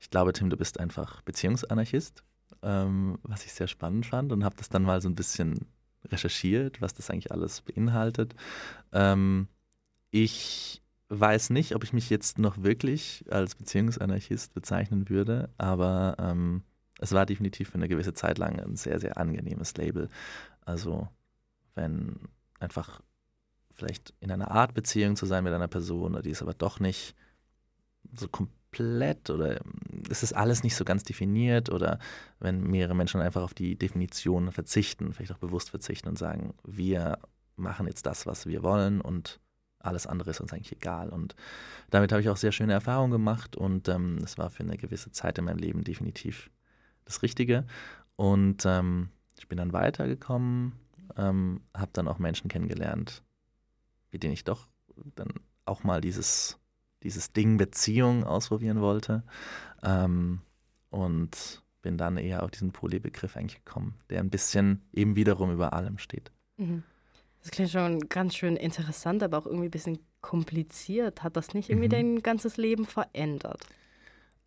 ich 0.00 0.10
glaube, 0.10 0.32
Tim, 0.32 0.50
du 0.50 0.56
bist 0.56 0.80
einfach 0.80 1.22
Beziehungsanarchist, 1.22 2.24
ähm, 2.62 3.18
was 3.22 3.44
ich 3.44 3.52
sehr 3.52 3.68
spannend 3.68 4.06
fand 4.06 4.32
und 4.32 4.44
habe 4.44 4.56
das 4.56 4.68
dann 4.68 4.82
mal 4.82 5.00
so 5.00 5.08
ein 5.08 5.14
bisschen 5.14 5.66
recherchiert, 6.04 6.80
was 6.80 6.94
das 6.94 7.08
eigentlich 7.10 7.30
alles 7.30 7.60
beinhaltet. 7.62 8.34
Ähm, 8.92 9.48
ich 10.10 10.81
weiß 11.20 11.50
nicht, 11.50 11.74
ob 11.74 11.84
ich 11.84 11.92
mich 11.92 12.08
jetzt 12.08 12.38
noch 12.38 12.62
wirklich 12.62 13.24
als 13.30 13.54
Beziehungsanarchist 13.54 14.54
bezeichnen 14.54 15.10
würde, 15.10 15.50
aber 15.58 16.16
ähm, 16.18 16.62
es 16.98 17.12
war 17.12 17.26
definitiv 17.26 17.70
für 17.70 17.74
eine 17.74 17.88
gewisse 17.88 18.14
Zeit 18.14 18.38
lang 18.38 18.58
ein 18.58 18.76
sehr, 18.76 18.98
sehr 18.98 19.18
angenehmes 19.18 19.76
Label. 19.76 20.08
Also 20.64 21.08
wenn 21.74 22.16
einfach 22.60 23.02
vielleicht 23.74 24.14
in 24.20 24.30
einer 24.30 24.50
Art 24.50 24.72
Beziehung 24.72 25.16
zu 25.16 25.26
sein 25.26 25.44
mit 25.44 25.52
einer 25.52 25.68
Person, 25.68 26.18
die 26.22 26.30
ist 26.30 26.42
aber 26.42 26.54
doch 26.54 26.80
nicht 26.80 27.14
so 28.14 28.28
komplett 28.28 29.28
oder 29.28 29.60
es 30.08 30.22
ist 30.22 30.32
alles 30.32 30.62
nicht 30.62 30.76
so 30.76 30.84
ganz 30.84 31.02
definiert 31.02 31.70
oder 31.70 31.98
wenn 32.40 32.62
mehrere 32.62 32.94
Menschen 32.94 33.20
einfach 33.20 33.42
auf 33.42 33.54
die 33.54 33.76
Definition 33.76 34.50
verzichten, 34.50 35.12
vielleicht 35.12 35.32
auch 35.32 35.38
bewusst 35.38 35.70
verzichten 35.70 36.08
und 36.08 36.18
sagen, 36.18 36.54
wir 36.64 37.18
machen 37.56 37.86
jetzt 37.86 38.06
das, 38.06 38.26
was 38.26 38.46
wir 38.46 38.62
wollen 38.62 39.00
und 39.02 39.40
alles 39.82 40.06
andere 40.06 40.30
ist 40.30 40.40
uns 40.40 40.52
eigentlich 40.52 40.72
egal. 40.72 41.08
Und 41.10 41.34
damit 41.90 42.12
habe 42.12 42.22
ich 42.22 42.28
auch 42.28 42.36
sehr 42.36 42.52
schöne 42.52 42.72
Erfahrungen 42.72 43.12
gemacht 43.12 43.56
und 43.56 43.88
ähm, 43.88 44.18
es 44.24 44.38
war 44.38 44.50
für 44.50 44.62
eine 44.62 44.76
gewisse 44.76 45.10
Zeit 45.12 45.38
in 45.38 45.44
meinem 45.44 45.58
Leben 45.58 45.84
definitiv 45.84 46.50
das 47.04 47.22
Richtige. 47.22 47.66
Und 48.16 48.64
ähm, 48.66 49.08
ich 49.38 49.48
bin 49.48 49.58
dann 49.58 49.72
weitergekommen, 49.72 50.72
ähm, 51.16 51.60
habe 51.74 51.90
dann 51.92 52.08
auch 52.08 52.18
Menschen 52.18 52.48
kennengelernt, 52.48 53.22
mit 54.10 54.22
denen 54.22 54.34
ich 54.34 54.44
doch 54.44 54.68
dann 55.14 55.32
auch 55.64 55.84
mal 55.84 56.00
dieses, 56.00 56.58
dieses 57.02 57.32
Ding 57.32 57.56
Beziehung 57.56 58.24
ausprobieren 58.24 58.80
wollte. 58.80 59.22
Ähm, 59.82 60.40
und 60.90 61.62
bin 61.80 61.96
dann 61.96 62.16
eher 62.16 62.44
auf 62.44 62.50
diesen 62.50 62.70
Polybegriff 62.70 63.36
eigentlich 63.36 63.64
gekommen, 63.64 63.94
der 64.10 64.20
ein 64.20 64.30
bisschen 64.30 64.82
eben 64.92 65.16
wiederum 65.16 65.52
über 65.52 65.72
allem 65.72 65.98
steht. 65.98 66.30
Mhm. 66.56 66.84
Das 67.42 67.50
klingt 67.50 67.70
schon 67.70 68.08
ganz 68.08 68.36
schön 68.36 68.56
interessant, 68.56 69.22
aber 69.22 69.38
auch 69.38 69.46
irgendwie 69.46 69.66
ein 69.66 69.72
bisschen 69.72 69.98
kompliziert. 70.20 71.22
Hat 71.22 71.36
das 71.36 71.54
nicht 71.54 71.70
irgendwie 71.70 71.88
Mhm. 71.88 71.92
dein 71.92 72.22
ganzes 72.22 72.56
Leben 72.56 72.86
verändert? 72.86 73.66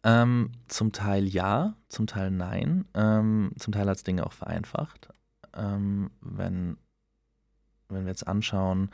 Ähm, 0.04 0.52
zum 0.68 0.92
Teil 0.92 1.28
ja, 1.28 1.76
zum 1.90 2.08
Teil 2.08 2.32
nein. 2.32 2.86
Ähm, 2.94 3.52
zum 3.58 3.74
Teil 3.74 3.88
hat 3.90 3.98
es 3.98 4.04
Dinge 4.04 4.26
auch 4.26 4.34
vereinfacht. 4.34 5.10
Ähm, 5.54 6.12
wenn, 6.22 6.78
wenn 7.90 8.04
wir 8.06 8.12
jetzt 8.12 8.28
anschauen, 8.28 8.90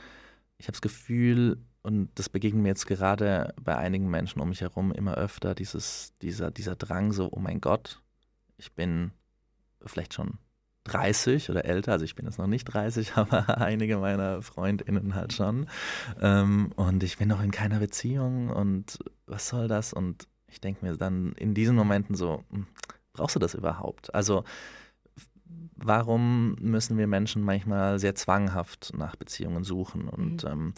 ich 0.58 0.68
habe 0.68 0.74
das 0.74 0.82
Gefühl, 0.82 1.58
und 1.84 2.10
das 2.16 2.30
begegnet 2.30 2.64
mir 2.64 2.70
jetzt 2.70 2.86
gerade 2.88 3.54
bei 3.62 3.76
einigen 3.78 4.10
Menschen 4.10 4.42
um 4.42 4.50
mich 4.50 4.62
herum 4.62 4.92
immer 4.92 5.16
öfter, 5.16 5.54
dieses, 5.54 6.14
dieser, 6.22 6.50
dieser 6.52 6.76
Drang 6.76 7.12
so, 7.12 7.30
oh 7.32 7.40
mein 7.40 7.60
Gott, 7.62 8.02
ich 8.58 8.72
bin 8.74 9.12
vielleicht 9.86 10.14
schon 10.14 10.38
30 10.84 11.50
oder 11.50 11.66
älter, 11.66 11.92
also 11.94 12.06
ich 12.06 12.16
bin 12.16 12.26
jetzt 12.26 12.40
noch 12.40 12.48
nicht 12.48 12.66
30, 12.66 13.14
aber 13.16 13.58
einige 13.60 13.98
meiner 13.98 14.42
FreundInnen 14.42 15.16
halt 15.16 15.34
schon. 15.34 15.68
Ähm, 16.20 16.72
und 16.76 17.04
ich 17.04 17.18
bin 17.18 17.28
noch 17.28 17.42
in 17.42 17.52
keiner 17.52 17.80
Beziehung 17.80 18.50
und 18.50 19.00
was 19.28 19.48
soll 19.48 19.68
das? 19.68 19.94
Und 19.94 20.28
ich 20.48 20.60
denke 20.60 20.86
mir 20.86 20.98
dann 20.98 21.34
in 21.34 21.54
diesen 21.54 21.76
Momenten 21.76 22.16
so, 22.16 22.44
hm, 22.50 22.68
brauchst 23.14 23.36
du 23.36 23.40
das 23.40 23.54
überhaupt? 23.54 24.14
Also 24.14 24.44
warum 25.76 26.56
müssen 26.56 26.98
wir 26.98 27.08
Menschen 27.08 27.42
manchmal 27.42 28.00
sehr 28.00 28.16
zwanghaft 28.16 28.94
nach 28.98 29.16
Beziehungen 29.16 29.64
suchen? 29.64 30.08
Und 30.08 30.44
Mhm. 30.44 30.50
ähm, 30.50 30.74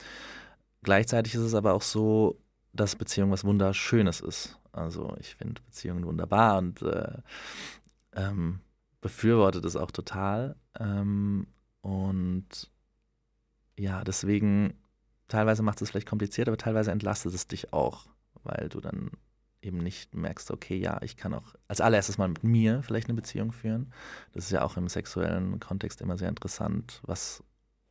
gleichzeitig 0.84 1.36
ist 1.36 1.42
es 1.42 1.56
aber 1.56 1.74
auch 1.74 1.82
so, 1.82 2.40
dass 2.74 2.96
Beziehung 2.96 3.32
was 3.32 3.44
Wunderschönes 3.44 4.22
ist. 4.22 4.60
Also 4.72 5.16
ich 5.20 5.36
finde 5.36 5.62
Beziehungen 5.62 6.06
wunderbar 6.06 6.58
und 6.58 6.82
äh, 6.82 7.18
ähm, 8.16 8.60
befürworte 9.04 9.62
das 9.62 9.76
auch 9.76 9.92
total. 9.92 10.56
Ähm, 10.80 11.46
und 11.82 12.72
ja, 13.78 14.04
deswegen, 14.04 14.74
teilweise 15.28 15.62
macht 15.62 15.82
es 15.82 15.92
vielleicht 15.92 16.08
kompliziert, 16.08 16.48
aber 16.48 16.58
teilweise 16.58 16.92
entlastet 16.92 17.34
es 17.36 17.48
dich 17.48 17.74
auch, 17.74 18.08
weil 18.44 18.70
du 18.70 18.80
dann 18.82 19.12
eben 19.62 19.78
nicht 19.78 20.16
merkst, 20.16 20.52
okay, 20.52 20.78
ja, 20.78 21.00
ich 21.02 21.16
kann 21.16 21.34
auch 21.34 21.56
als 21.68 21.82
allererstes 21.82 22.18
mal 22.18 22.28
mit 22.28 22.44
mir 22.44 22.82
vielleicht 22.82 23.08
eine 23.08 23.16
Beziehung 23.16 23.52
führen. 23.52 23.94
Das 24.34 24.46
ist 24.46 24.52
ja 24.52 24.62
auch 24.64 24.78
im 24.78 24.88
sexuellen 24.88 25.60
Kontext 25.60 26.02
immer 26.02 26.18
sehr 26.18 26.30
interessant, 26.30 27.02
was, 27.04 27.44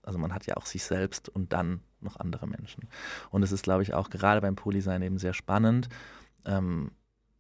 also 0.03 0.19
man 0.19 0.35
hat 0.35 0.47
ja 0.47 0.57
auch 0.57 0.67
sich 0.67 0.83
selbst 0.83 1.29
und 1.29 1.53
dann 1.53 1.81
noch 2.01 2.17
andere 2.17 2.47
Menschen. 2.47 2.89
Und 3.31 3.43
es 3.43 3.53
ist, 3.53 3.63
glaube 3.63 3.83
ich, 3.83 3.95
auch 3.95 4.11
gerade 4.11 4.41
beim 4.41 4.57
Polysein 4.57 5.03
eben 5.03 5.19
sehr 5.19 5.35
spannend, 5.35 5.89
ähm, 6.45 6.91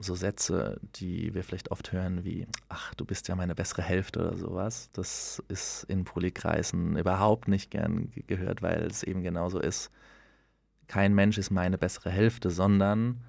so 0.03 0.15
Sätze, 0.15 0.81
die 0.97 1.35
wir 1.35 1.45
vielleicht 1.45 1.71
oft 1.71 1.93
hören, 1.93 2.25
wie, 2.25 2.47
ach, 2.69 2.95
du 2.95 3.05
bist 3.05 3.29
ja 3.29 3.37
meine 3.37 3.55
bessere 3.55 3.83
Hälfte 3.83 4.21
oder 4.21 4.37
sowas. 4.37 4.91
Das 4.93 5.43
ist 5.49 5.85
in 5.85 6.05
Polykreisen 6.05 6.97
überhaupt 6.97 7.49
nicht 7.49 7.71
gern 7.71 8.11
ge- 8.11 8.25
gehört, 8.27 8.63
weil 8.63 8.83
es 8.83 9.03
eben 9.03 9.23
genauso 9.23 9.59
ist. 9.59 9.91
Kein 10.87 11.15
Mensch 11.15 11.39
ist 11.39 11.51
meine 11.51 11.79
bessere 11.79 12.11
Hälfte, 12.11 12.51
sondern 12.51 13.23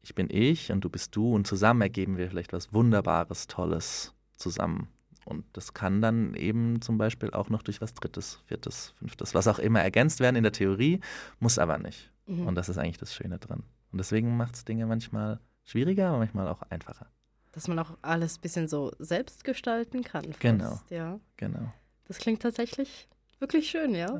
ich 0.00 0.14
bin 0.14 0.28
ich 0.30 0.72
und 0.72 0.82
du 0.82 0.88
bist 0.88 1.14
du 1.14 1.34
und 1.34 1.46
zusammen 1.46 1.82
ergeben 1.82 2.16
wir 2.16 2.28
vielleicht 2.28 2.52
was 2.52 2.72
Wunderbares, 2.72 3.46
Tolles 3.46 4.14
zusammen. 4.36 4.88
Und 5.24 5.44
das 5.52 5.72
kann 5.72 6.00
dann 6.00 6.34
eben 6.34 6.82
zum 6.82 6.98
Beispiel 6.98 7.30
auch 7.30 7.48
noch 7.48 7.62
durch 7.62 7.80
was 7.80 7.94
Drittes, 7.94 8.42
Viertes, 8.46 8.94
Fünftes, 8.98 9.34
was 9.34 9.46
auch 9.46 9.58
immer 9.60 9.80
ergänzt 9.80 10.18
werden 10.20 10.36
in 10.36 10.42
der 10.42 10.52
Theorie, 10.52 11.00
muss 11.38 11.58
aber 11.58 11.78
nicht. 11.78 12.10
Mhm. 12.26 12.46
Und 12.46 12.54
das 12.56 12.68
ist 12.68 12.78
eigentlich 12.78 12.98
das 12.98 13.14
Schöne 13.14 13.38
dran. 13.38 13.62
Und 13.92 13.98
deswegen 13.98 14.36
macht 14.36 14.56
es 14.56 14.64
Dinge 14.64 14.86
manchmal 14.86 15.38
schwieriger, 15.64 16.08
aber 16.08 16.18
manchmal 16.18 16.48
auch 16.48 16.62
einfacher. 16.70 17.06
Dass 17.52 17.68
man 17.68 17.78
auch 17.78 17.96
alles 18.02 18.38
ein 18.38 18.40
bisschen 18.40 18.68
so 18.68 18.92
selbst 18.98 19.44
gestalten 19.44 20.02
kann. 20.02 20.24
Fast, 20.24 20.40
Genau. 20.40 20.80
Ja. 20.88 21.20
Genau. 21.36 21.72
Das 22.06 22.18
klingt 22.18 22.42
tatsächlich 22.42 23.08
wirklich 23.38 23.68
schön, 23.68 23.94
ja. 23.94 24.18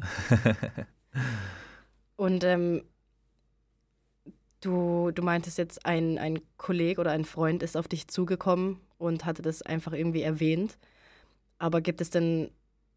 Und 2.16 2.44
ähm, 2.44 2.82
du, 4.60 5.10
du 5.12 5.22
meintest 5.22 5.58
jetzt, 5.58 5.84
ein, 5.86 6.18
ein 6.18 6.40
Kollege 6.56 7.00
oder 7.00 7.10
ein 7.12 7.24
Freund 7.24 7.62
ist 7.62 7.76
auf 7.76 7.88
dich 7.88 8.08
zugekommen 8.08 8.80
und 8.98 9.24
hatte 9.24 9.42
das 9.42 9.62
einfach 9.62 9.92
irgendwie 9.92 10.22
erwähnt. 10.22 10.78
Aber 11.58 11.80
gibt 11.80 12.00
es 12.00 12.10
denn 12.10 12.50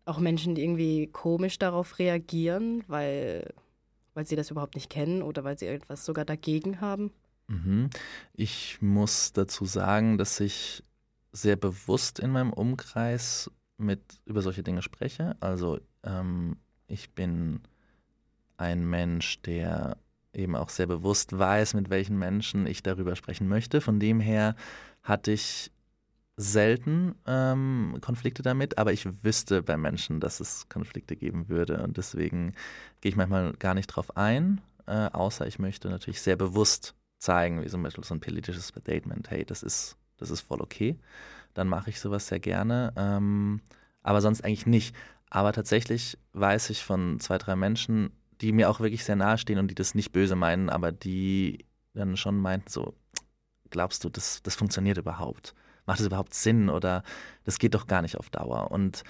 auch 0.05 0.19
Menschen, 0.19 0.55
die 0.55 0.63
irgendwie 0.63 1.07
komisch 1.07 1.57
darauf 1.57 1.99
reagieren, 1.99 2.83
weil, 2.87 3.53
weil 4.13 4.25
sie 4.25 4.35
das 4.35 4.51
überhaupt 4.51 4.75
nicht 4.75 4.89
kennen 4.89 5.21
oder 5.21 5.43
weil 5.43 5.57
sie 5.57 5.67
etwas 5.67 6.05
sogar 6.05 6.25
dagegen 6.25 6.81
haben? 6.81 7.11
Mhm. 7.47 7.89
Ich 8.33 8.81
muss 8.81 9.33
dazu 9.33 9.65
sagen, 9.65 10.17
dass 10.17 10.39
ich 10.39 10.83
sehr 11.31 11.55
bewusst 11.55 12.19
in 12.19 12.31
meinem 12.31 12.53
Umkreis 12.53 13.51
mit 13.77 14.01
über 14.25 14.41
solche 14.41 14.63
Dinge 14.63 14.81
spreche. 14.81 15.35
Also 15.41 15.79
ähm, 16.03 16.57
ich 16.87 17.11
bin 17.11 17.59
ein 18.57 18.89
Mensch, 18.89 19.41
der 19.41 19.97
eben 20.33 20.55
auch 20.55 20.69
sehr 20.69 20.87
bewusst 20.87 21.37
weiß, 21.37 21.73
mit 21.73 21.89
welchen 21.89 22.17
Menschen 22.17 22.67
ich 22.67 22.83
darüber 22.83 23.15
sprechen 23.15 23.47
möchte. 23.47 23.81
Von 23.81 23.99
dem 23.99 24.19
her 24.19 24.55
hatte 25.03 25.31
ich 25.31 25.71
selten 26.37 27.15
ähm, 27.25 27.97
Konflikte 28.01 28.41
damit, 28.43 28.77
aber 28.77 28.91
ich 28.91 29.07
wüsste 29.23 29.63
bei 29.63 29.77
Menschen, 29.77 30.19
dass 30.19 30.39
es 30.39 30.67
Konflikte 30.67 31.15
geben 31.15 31.47
würde. 31.47 31.81
Und 31.83 31.97
deswegen 31.97 32.53
gehe 33.01 33.09
ich 33.09 33.15
manchmal 33.15 33.53
gar 33.53 33.73
nicht 33.73 33.87
drauf 33.87 34.17
ein, 34.17 34.61
äh, 34.87 35.09
außer 35.11 35.47
ich 35.47 35.59
möchte 35.59 35.89
natürlich 35.89 36.21
sehr 36.21 36.35
bewusst 36.35 36.95
zeigen, 37.17 37.61
wie 37.63 37.67
zum 37.67 37.83
Beispiel 37.83 38.03
so 38.03 38.13
ein 38.13 38.19
politisches 38.19 38.67
Statement, 38.67 39.29
hey, 39.29 39.45
das 39.45 39.63
ist, 39.63 39.97
das 40.17 40.29
ist 40.29 40.41
voll 40.41 40.61
okay. 40.61 40.97
Dann 41.53 41.67
mache 41.67 41.89
ich 41.89 41.99
sowas 41.99 42.27
sehr 42.27 42.39
gerne. 42.39 42.93
Ähm, 42.95 43.61
aber 44.03 44.21
sonst 44.21 44.43
eigentlich 44.43 44.65
nicht. 44.65 44.95
Aber 45.29 45.51
tatsächlich 45.51 46.17
weiß 46.33 46.69
ich 46.69 46.83
von 46.83 47.19
zwei, 47.19 47.37
drei 47.37 47.55
Menschen, 47.55 48.11
die 48.41 48.51
mir 48.51 48.69
auch 48.69 48.79
wirklich 48.79 49.03
sehr 49.03 49.15
nahe 49.15 49.37
stehen 49.37 49.59
und 49.59 49.69
die 49.69 49.75
das 49.75 49.95
nicht 49.95 50.11
böse 50.11 50.35
meinen, 50.35 50.69
aber 50.69 50.91
die 50.91 51.65
dann 51.93 52.17
schon 52.17 52.37
meinten 52.37 52.69
so, 52.69 52.93
glaubst 53.69 54.03
du, 54.03 54.09
das, 54.09 54.43
das 54.43 54.55
funktioniert 54.55 54.97
überhaupt? 54.97 55.55
Macht 55.85 55.99
das 55.99 56.07
überhaupt 56.07 56.33
Sinn 56.33 56.69
oder 56.69 57.03
das 57.43 57.59
geht 57.59 57.73
doch 57.73 57.87
gar 57.87 58.01
nicht 58.01 58.17
auf 58.17 58.29
Dauer? 58.29 58.71
Und 58.71 59.03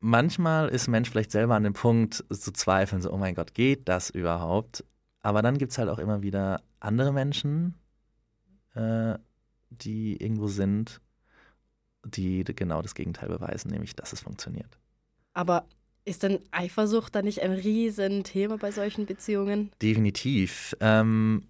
manchmal 0.00 0.68
ist 0.68 0.88
Mensch 0.88 1.10
vielleicht 1.10 1.30
selber 1.30 1.54
an 1.54 1.64
dem 1.64 1.72
Punkt 1.72 2.24
zu 2.30 2.52
zweifeln, 2.52 3.02
so, 3.02 3.12
oh 3.12 3.16
mein 3.16 3.34
Gott, 3.34 3.54
geht 3.54 3.88
das 3.88 4.10
überhaupt? 4.10 4.84
Aber 5.24 5.40
dann 5.40 5.56
gibt 5.56 5.72
es 5.72 5.78
halt 5.78 5.88
auch 5.88 5.98
immer 5.98 6.20
wieder 6.20 6.62
andere 6.80 7.10
Menschen, 7.10 7.74
äh, 8.74 9.14
die 9.70 10.22
irgendwo 10.22 10.48
sind, 10.48 11.00
die 12.04 12.44
genau 12.44 12.82
das 12.82 12.94
Gegenteil 12.94 13.30
beweisen, 13.30 13.70
nämlich, 13.70 13.96
dass 13.96 14.12
es 14.12 14.20
funktioniert. 14.20 14.78
Aber 15.32 15.64
ist 16.04 16.24
denn 16.24 16.40
Eifersucht 16.50 17.14
da 17.14 17.22
nicht 17.22 17.40
ein 17.40 17.52
Riesenthema 17.52 18.56
bei 18.56 18.70
solchen 18.70 19.06
Beziehungen? 19.06 19.70
Definitiv. 19.80 20.76
Ähm, 20.80 21.48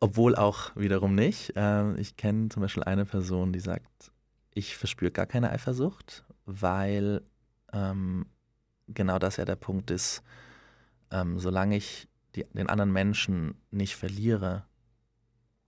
obwohl 0.00 0.36
auch 0.36 0.76
wiederum 0.76 1.14
nicht. 1.14 1.54
Ähm, 1.56 1.96
ich 1.96 2.18
kenne 2.18 2.50
zum 2.50 2.60
Beispiel 2.60 2.84
eine 2.84 3.06
Person, 3.06 3.54
die 3.54 3.60
sagt, 3.60 4.12
ich 4.52 4.76
verspüre 4.76 5.12
gar 5.12 5.26
keine 5.26 5.50
Eifersucht, 5.50 6.24
weil 6.44 7.22
ähm, 7.72 8.26
genau 8.86 9.18
das 9.18 9.38
ja 9.38 9.46
der 9.46 9.56
Punkt 9.56 9.90
ist, 9.90 10.22
ähm, 11.10 11.38
solange 11.38 11.78
ich 11.78 12.06
die, 12.38 12.54
den 12.54 12.68
anderen 12.68 12.92
Menschen 12.92 13.54
nicht 13.70 13.96
verliere, 13.96 14.64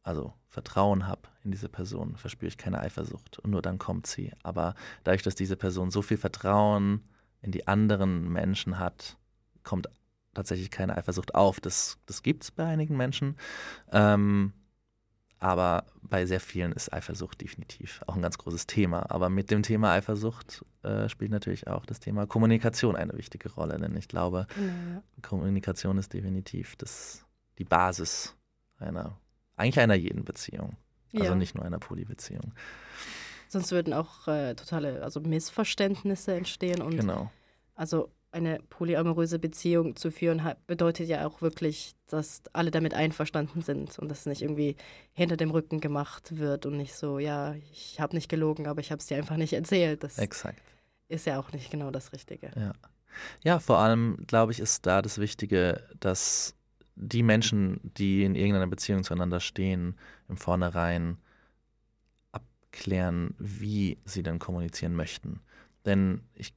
also 0.02 0.34
Vertrauen 0.48 1.06
habe 1.06 1.22
in 1.44 1.50
diese 1.50 1.68
Person, 1.68 2.16
verspüre 2.16 2.48
ich 2.48 2.58
keine 2.58 2.80
Eifersucht 2.80 3.38
und 3.38 3.50
nur 3.50 3.62
dann 3.62 3.78
kommt 3.78 4.06
sie. 4.06 4.32
Aber 4.42 4.74
dadurch, 5.04 5.22
dass 5.22 5.34
diese 5.34 5.56
Person 5.56 5.90
so 5.90 6.02
viel 6.02 6.16
Vertrauen 6.16 7.08
in 7.42 7.52
die 7.52 7.66
anderen 7.66 8.28
Menschen 8.28 8.78
hat, 8.78 9.16
kommt 9.62 9.88
tatsächlich 10.34 10.70
keine 10.70 10.96
Eifersucht 10.96 11.34
auf. 11.34 11.60
Das, 11.60 11.98
das 12.06 12.22
gibt 12.22 12.44
es 12.44 12.50
bei 12.50 12.64
einigen 12.64 12.96
Menschen. 12.96 13.36
Ähm, 13.92 14.52
aber 15.40 15.85
bei 16.02 16.26
sehr 16.26 16.38
vielen 16.38 16.73
ist 16.73 16.92
Eifersucht 16.92 17.40
definitiv 17.40 18.02
auch 18.06 18.14
ein 18.14 18.23
ganz 18.23 18.37
großes 18.37 18.66
Thema. 18.66 19.11
Aber 19.11 19.30
mit 19.30 19.50
dem 19.50 19.62
Thema 19.62 19.92
Eifersucht 19.92 20.64
äh, 20.82 21.09
spielt 21.09 21.30
natürlich 21.30 21.66
auch 21.66 21.87
das 21.87 21.99
Thema 21.99 22.26
Kommunikation 22.26 22.94
eine 22.94 23.14
wichtige 23.14 23.50
Rolle. 23.52 23.78
Denn 23.78 23.97
ich 23.97 24.06
glaube, 24.06 24.47
Genau. 24.54 25.02
Kommunikation 25.23 25.97
ist 25.97 26.12
definitiv 26.12 26.76
das, 26.76 27.25
die 27.59 27.64
Basis 27.64 28.37
einer, 28.78 29.18
eigentlich 29.56 29.80
einer 29.80 29.94
jeden 29.94 30.25
Beziehung. 30.25 30.76
Also 31.14 31.25
ja. 31.25 31.35
nicht 31.35 31.54
nur 31.54 31.64
einer 31.64 31.78
Polybeziehung. 31.78 32.52
Sonst 33.49 33.73
würden 33.73 33.94
auch 33.94 34.28
äh, 34.28 34.54
totale 34.54 35.02
also 35.02 35.20
Missverständnisse 35.20 36.35
entstehen 36.35 36.82
und 36.82 36.97
Genau. 36.97 37.30
also 37.75 38.11
eine 38.32 38.60
polyamoröse 38.70 39.38
Beziehung 39.38 39.96
zu 39.96 40.10
führen 40.10 40.42
bedeutet 40.66 41.08
ja 41.08 41.26
auch 41.26 41.42
wirklich, 41.42 41.94
dass 42.06 42.42
alle 42.52 42.70
damit 42.70 42.94
einverstanden 42.94 43.62
sind 43.62 43.99
und 43.99 44.08
dass 44.08 44.26
nicht 44.26 44.42
irgendwie 44.42 44.76
hinter 45.12 45.37
dem 45.37 45.50
Rücken 45.50 45.80
gemacht 45.80 46.38
wird 46.38 46.66
und 46.66 46.76
nicht 46.76 46.94
so, 46.94 47.18
ja, 47.18 47.54
ich 47.72 48.00
habe 48.00 48.14
nicht 48.14 48.28
gelogen, 48.28 48.66
aber 48.66 48.80
ich 48.80 48.92
habe 48.92 49.00
es 49.00 49.06
dir 49.06 49.16
einfach 49.16 49.37
nicht 49.37 49.52
erzählt. 49.52 50.04
Das 50.04 50.18
Exakt. 50.18 50.62
ist 51.08 51.26
ja 51.26 51.40
auch 51.40 51.52
nicht 51.52 51.70
genau 51.70 51.90
das 51.90 52.12
Richtige. 52.12 52.50
Ja. 52.56 52.72
Ja, 53.42 53.58
vor 53.58 53.78
allem, 53.78 54.18
glaube 54.28 54.52
ich, 54.52 54.60
ist 54.60 54.87
da 54.87 55.02
das 55.02 55.18
Wichtige, 55.18 55.84
dass 55.99 56.54
die 56.94 57.22
Menschen, 57.22 57.80
die 57.82 58.25
in 58.25 58.34
irgendeiner 58.34 58.66
Beziehung 58.66 59.04
zueinander 59.04 59.40
stehen, 59.40 59.96
im 60.28 60.37
Vornherein 60.37 61.18
abklären, 62.32 63.34
wie 63.38 63.99
sie 64.04 64.22
denn 64.22 64.38
kommunizieren 64.38 64.94
möchten. 64.94 65.40
Denn 65.84 66.22
ich 66.34 66.54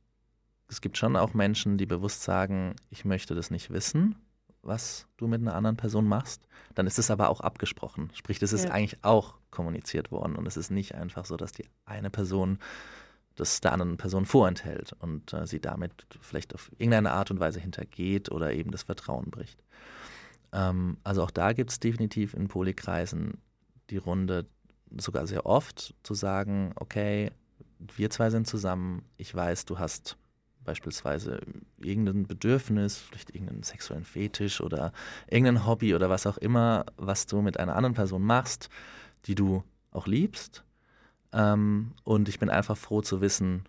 es 0.67 0.81
gibt 0.81 0.97
schon 0.97 1.15
auch 1.15 1.33
Menschen, 1.33 1.77
die 1.77 1.85
bewusst 1.85 2.23
sagen, 2.23 2.75
ich 2.89 3.05
möchte 3.05 3.35
das 3.35 3.51
nicht 3.51 3.71
wissen, 3.71 4.15
was 4.61 5.07
du 5.17 5.27
mit 5.27 5.41
einer 5.41 5.55
anderen 5.55 5.77
Person 5.77 6.07
machst. 6.07 6.47
Dann 6.73 6.87
ist 6.87 6.97
es 6.97 7.11
aber 7.11 7.29
auch 7.29 7.41
abgesprochen. 7.41 8.09
Sprich, 8.13 8.39
das 8.39 8.53
ist 8.53 8.65
Ja. 8.65 8.71
eigentlich 8.71 9.03
auch 9.03 9.35
kommuniziert 9.51 10.11
worden. 10.11 10.35
Und 10.35 10.47
es 10.47 10.57
ist 10.57 10.71
nicht 10.71 10.95
einfach 10.95 11.25
so, 11.25 11.37
dass 11.37 11.51
die 11.51 11.65
eine 11.85 12.09
Person 12.09 12.59
das 13.35 13.61
der 13.61 13.71
anderen 13.71 13.97
Person 13.97 14.25
vorenthält 14.27 14.93
und 14.99 15.33
äh, 15.33 15.47
sie 15.47 15.59
damit 15.59 16.05
vielleicht 16.21 16.53
auf 16.53 16.71
irgendeine 16.77 17.11
Art 17.11 17.31
und 17.31 17.39
Weise 17.39 17.59
hintergeht 17.59 18.31
oder 18.31 18.53
eben 18.53 18.69
das 18.69 18.83
Vertrauen 18.83 19.31
bricht. 19.31 19.63
Ähm, 20.51 20.97
also 21.03 21.23
auch 21.23 21.31
da 21.31 21.53
gibt 21.53 21.71
es 21.71 21.79
definitiv 21.79 22.35
in 22.35 22.47
Polykreisen 22.47 23.39
die 23.89 23.97
Runde 23.97 24.45
sogar 24.97 25.25
sehr 25.25 25.47
oft 25.47 25.95
zu 26.03 26.13
sagen, 26.13 26.73
okay, 26.75 27.31
wir 27.95 28.09
zwei 28.11 28.29
sind 28.29 28.47
zusammen, 28.47 29.03
ich 29.17 29.33
weiß, 29.33 29.65
du 29.65 29.79
hast 29.79 30.15
beispielsweise 30.63 31.39
irgendein 31.77 32.27
Bedürfnis, 32.27 32.97
vielleicht 32.97 33.29
irgendeinen 33.31 33.63
sexuellen 33.63 34.05
Fetisch 34.05 34.61
oder 34.61 34.93
irgendein 35.29 35.65
Hobby 35.65 35.95
oder 35.95 36.09
was 36.09 36.25
auch 36.27 36.37
immer, 36.37 36.85
was 36.97 37.25
du 37.25 37.41
mit 37.41 37.59
einer 37.59 37.75
anderen 37.75 37.93
Person 37.93 38.23
machst, 38.23 38.69
die 39.25 39.35
du 39.35 39.63
auch 39.91 40.07
liebst. 40.07 40.63
Ähm, 41.31 41.93
und 42.03 42.29
ich 42.29 42.39
bin 42.39 42.49
einfach 42.49 42.77
froh 42.77 43.01
zu 43.01 43.21
wissen, 43.21 43.63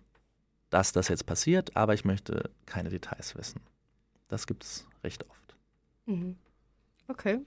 dass 0.69 0.91
das 0.91 1.07
jetzt 1.07 1.25
passiert, 1.25 1.75
aber 1.75 1.93
ich 1.93 2.05
möchte 2.05 2.49
keine 2.65 2.89
Details 2.89 3.35
wissen. 3.35 3.61
Das 4.27 4.47
gibt 4.47 4.63
es 4.63 4.87
recht 5.03 5.27
oft. 5.29 5.55
Mhm. 6.05 6.37
Okay. 7.07 7.39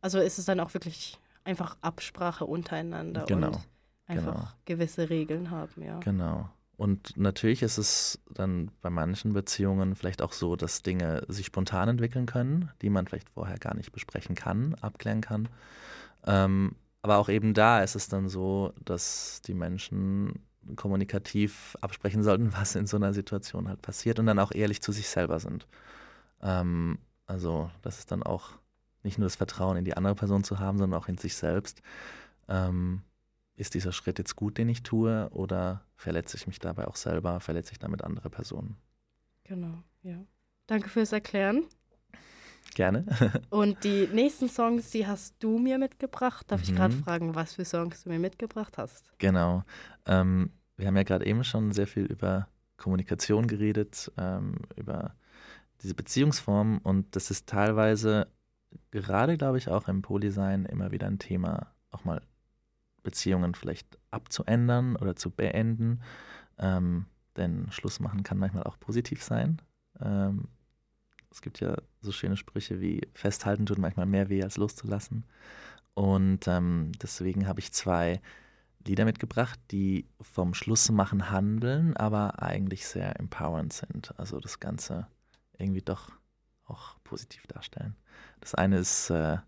Also 0.00 0.18
ist 0.18 0.38
es 0.38 0.44
dann 0.44 0.60
auch 0.60 0.74
wirklich 0.74 1.18
einfach 1.44 1.76
Absprache 1.80 2.44
untereinander 2.46 3.24
Genau, 3.26 3.48
und 3.48 3.58
einfach 4.06 4.34
genau. 4.34 4.48
gewisse 4.64 5.10
Regeln 5.10 5.50
haben, 5.50 5.82
ja. 5.82 5.98
Genau. 6.00 6.48
Und 6.76 7.16
natürlich 7.16 7.62
ist 7.62 7.78
es 7.78 8.18
dann 8.30 8.70
bei 8.82 8.90
manchen 8.90 9.32
Beziehungen 9.32 9.94
vielleicht 9.94 10.22
auch 10.22 10.32
so, 10.32 10.56
dass 10.56 10.82
Dinge 10.82 11.24
sich 11.28 11.46
spontan 11.46 11.88
entwickeln 11.88 12.26
können, 12.26 12.70
die 12.82 12.90
man 12.90 13.06
vielleicht 13.06 13.28
vorher 13.30 13.58
gar 13.58 13.74
nicht 13.74 13.92
besprechen 13.92 14.34
kann, 14.34 14.74
abklären 14.76 15.20
kann. 15.20 15.48
Ähm, 16.26 16.74
aber 17.02 17.18
auch 17.18 17.28
eben 17.28 17.54
da 17.54 17.82
ist 17.82 17.94
es 17.94 18.08
dann 18.08 18.28
so, 18.28 18.72
dass 18.84 19.40
die 19.42 19.54
Menschen 19.54 20.40
kommunikativ 20.76 21.76
absprechen 21.80 22.22
sollten, 22.22 22.52
was 22.58 22.74
in 22.74 22.86
so 22.86 22.96
einer 22.96 23.12
Situation 23.12 23.68
halt 23.68 23.82
passiert 23.82 24.18
und 24.18 24.26
dann 24.26 24.38
auch 24.38 24.52
ehrlich 24.52 24.82
zu 24.82 24.90
sich 24.90 25.08
selber 25.08 25.38
sind. 25.38 25.68
Ähm, 26.42 26.98
also 27.26 27.70
das 27.82 27.98
ist 27.98 28.10
dann 28.10 28.22
auch 28.22 28.50
nicht 29.02 29.18
nur 29.18 29.26
das 29.26 29.36
Vertrauen 29.36 29.76
in 29.76 29.84
die 29.84 29.96
andere 29.96 30.14
Person 30.14 30.44
zu 30.44 30.58
haben, 30.58 30.78
sondern 30.78 31.00
auch 31.00 31.08
in 31.08 31.18
sich 31.18 31.36
selbst. 31.36 31.82
Ähm, 32.48 33.02
ist 33.56 33.74
dieser 33.74 33.92
Schritt 33.92 34.18
jetzt 34.18 34.36
gut, 34.36 34.58
den 34.58 34.68
ich 34.68 34.82
tue, 34.82 35.28
oder 35.30 35.84
verletze 35.96 36.36
ich 36.36 36.46
mich 36.46 36.58
dabei 36.58 36.88
auch 36.88 36.96
selber, 36.96 37.40
verletze 37.40 37.72
ich 37.72 37.78
damit 37.78 38.02
andere 38.02 38.30
Personen? 38.30 38.76
Genau, 39.44 39.82
ja. 40.02 40.24
Danke 40.66 40.88
fürs 40.88 41.12
Erklären. 41.12 41.64
Gerne. 42.74 43.04
Und 43.50 43.84
die 43.84 44.08
nächsten 44.08 44.48
Songs, 44.48 44.90
die 44.90 45.06
hast 45.06 45.36
du 45.38 45.58
mir 45.58 45.78
mitgebracht. 45.78 46.50
Darf 46.50 46.62
ich 46.62 46.72
Mhm. 46.72 46.76
gerade 46.76 46.94
fragen, 46.96 47.34
was 47.34 47.54
für 47.54 47.64
Songs 47.64 48.02
du 48.04 48.08
mir 48.10 48.18
mitgebracht 48.18 48.78
hast? 48.78 49.04
genau. 49.18 49.62
Ähm, 50.06 50.50
wir 50.76 50.86
haben 50.88 50.96
ja 50.96 51.02
gerade 51.04 51.24
eben 51.26 51.44
schon 51.44 51.70
sehr 51.72 51.86
viel 51.86 52.04
über 52.04 52.48
Kommunikation 52.76 53.46
geredet, 53.46 54.10
ähm, 54.16 54.56
über 54.76 55.14
diese 55.82 55.94
Beziehungsform 55.94 56.78
und 56.78 57.14
das 57.14 57.30
ist 57.30 57.46
teilweise 57.46 58.26
gerade, 58.90 59.36
glaube 59.36 59.58
ich, 59.58 59.68
auch 59.68 59.86
im 59.86 60.02
Polysein 60.02 60.64
immer 60.66 60.90
wieder 60.90 61.06
ein 61.06 61.18
Thema, 61.20 61.72
auch 61.90 62.04
mal 62.04 62.22
Beziehungen 63.04 63.54
vielleicht 63.54 63.86
abzuändern 64.10 64.96
oder 64.96 65.14
zu 65.14 65.30
beenden. 65.30 66.00
Ähm, 66.58 67.06
denn 67.36 67.70
Schluss 67.70 68.00
machen 68.00 68.24
kann 68.24 68.38
manchmal 68.38 68.64
auch 68.64 68.80
positiv 68.80 69.22
sein. 69.22 69.62
Ähm, 70.00 70.48
es 71.30 71.42
gibt 71.42 71.60
ja 71.60 71.76
so 72.00 72.12
schöne 72.12 72.36
Sprüche 72.36 72.80
wie 72.80 73.02
festhalten 73.12 73.66
tut 73.66 73.78
manchmal 73.78 74.06
mehr 74.06 74.28
weh 74.28 74.42
als 74.42 74.56
loszulassen. 74.56 75.24
Und 75.94 76.48
ähm, 76.48 76.92
deswegen 77.00 77.46
habe 77.46 77.60
ich 77.60 77.72
zwei 77.72 78.20
Lieder 78.86 79.04
mitgebracht, 79.04 79.58
die 79.70 80.08
vom 80.20 80.54
Schlussmachen 80.54 81.30
handeln, 81.30 81.96
aber 81.96 82.42
eigentlich 82.42 82.86
sehr 82.86 83.18
empowernd 83.18 83.72
sind. 83.72 84.18
Also 84.18 84.40
das 84.40 84.60
Ganze 84.60 85.06
irgendwie 85.58 85.82
doch 85.82 86.10
auch 86.66 86.96
positiv 87.04 87.46
darstellen. 87.46 87.96
Das 88.40 88.54
eine 88.54 88.78
ist 88.78 89.10
äh, 89.10 89.38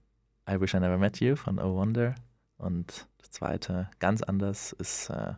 I 0.49 0.61
Wish 0.61 0.75
I 0.75 0.81
Never 0.81 0.99
Met 0.99 1.21
You 1.21 1.37
von 1.37 1.59
Oh 1.59 1.75
Wonder 1.75 2.15
und 2.59 3.07
das 3.19 3.31
zweite, 3.31 3.91
ganz 3.99 4.23
anders, 4.23 4.73
ist 4.73 5.11
äh, 5.11 5.35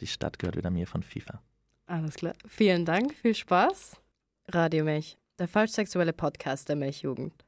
Die 0.00 0.06
Stadt 0.06 0.38
gehört 0.38 0.56
wieder 0.56 0.70
mir 0.70 0.86
von 0.86 1.02
FIFA. 1.02 1.40
Alles 1.86 2.14
klar. 2.14 2.34
Vielen 2.46 2.84
Dank, 2.84 3.14
viel 3.14 3.34
Spaß. 3.34 3.96
Radio 4.48 4.84
Milch, 4.84 5.18
der 5.38 5.48
falsch 5.48 5.72
sexuelle 5.72 6.12
Podcast 6.12 6.68
der 6.68 6.76
Milchjugend. 6.76 7.44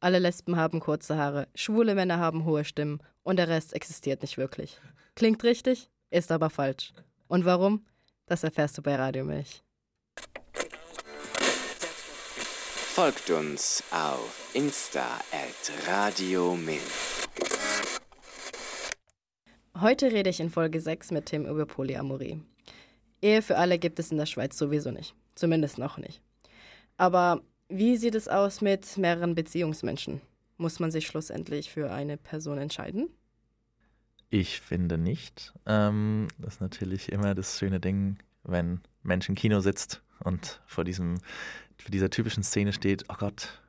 Alle 0.00 0.18
Lesben 0.18 0.56
haben 0.56 0.80
kurze 0.80 1.16
Haare, 1.16 1.48
schwule 1.54 1.94
Männer 1.94 2.18
haben 2.18 2.44
hohe 2.44 2.64
Stimmen 2.64 3.00
und 3.22 3.36
der 3.36 3.48
Rest 3.48 3.72
existiert 3.72 4.22
nicht 4.22 4.36
wirklich. 4.36 4.78
Klingt 5.14 5.42
richtig, 5.44 5.90
ist 6.10 6.30
aber 6.30 6.50
falsch. 6.50 6.92
Und 7.26 7.44
warum? 7.44 7.84
Das 8.26 8.44
erfährst 8.44 8.76
du 8.78 8.82
bei 8.82 8.96
Radio 8.96 9.24
Milch. 9.24 9.62
Folgt 12.94 13.30
uns 13.30 13.82
auf 13.90 14.50
Insta 14.54 15.20
at 15.32 15.88
Radio 15.88 16.54
Milch. 16.54 17.13
Heute 19.80 20.12
rede 20.12 20.30
ich 20.30 20.38
in 20.38 20.50
Folge 20.50 20.80
6 20.80 21.10
mit 21.10 21.26
Tim 21.26 21.46
über 21.46 21.66
Polyamorie. 21.66 22.40
Ehe 23.20 23.42
für 23.42 23.58
alle 23.58 23.80
gibt 23.80 23.98
es 23.98 24.12
in 24.12 24.18
der 24.18 24.26
Schweiz 24.26 24.56
sowieso 24.56 24.92
nicht. 24.92 25.16
Zumindest 25.34 25.78
noch 25.78 25.98
nicht. 25.98 26.22
Aber 26.96 27.42
wie 27.68 27.96
sieht 27.96 28.14
es 28.14 28.28
aus 28.28 28.60
mit 28.60 28.96
mehreren 28.98 29.34
Beziehungsmenschen? 29.34 30.20
Muss 30.58 30.78
man 30.78 30.92
sich 30.92 31.08
schlussendlich 31.08 31.72
für 31.72 31.90
eine 31.90 32.16
Person 32.16 32.58
entscheiden? 32.58 33.08
Ich 34.30 34.60
finde 34.60 34.96
nicht. 34.96 35.52
Ähm, 35.66 36.28
das 36.38 36.54
ist 36.54 36.60
natürlich 36.60 37.10
immer 37.10 37.34
das 37.34 37.58
schöne 37.58 37.80
Ding, 37.80 38.18
wenn 38.44 38.80
Mensch 39.02 39.28
im 39.28 39.34
Kino 39.34 39.58
sitzt 39.58 40.02
und 40.22 40.60
vor 40.66 40.84
diesem, 40.84 41.18
vor 41.78 41.90
dieser 41.90 42.10
typischen 42.10 42.44
Szene 42.44 42.72
steht, 42.72 43.06
oh 43.08 43.16
Gott, 43.18 43.60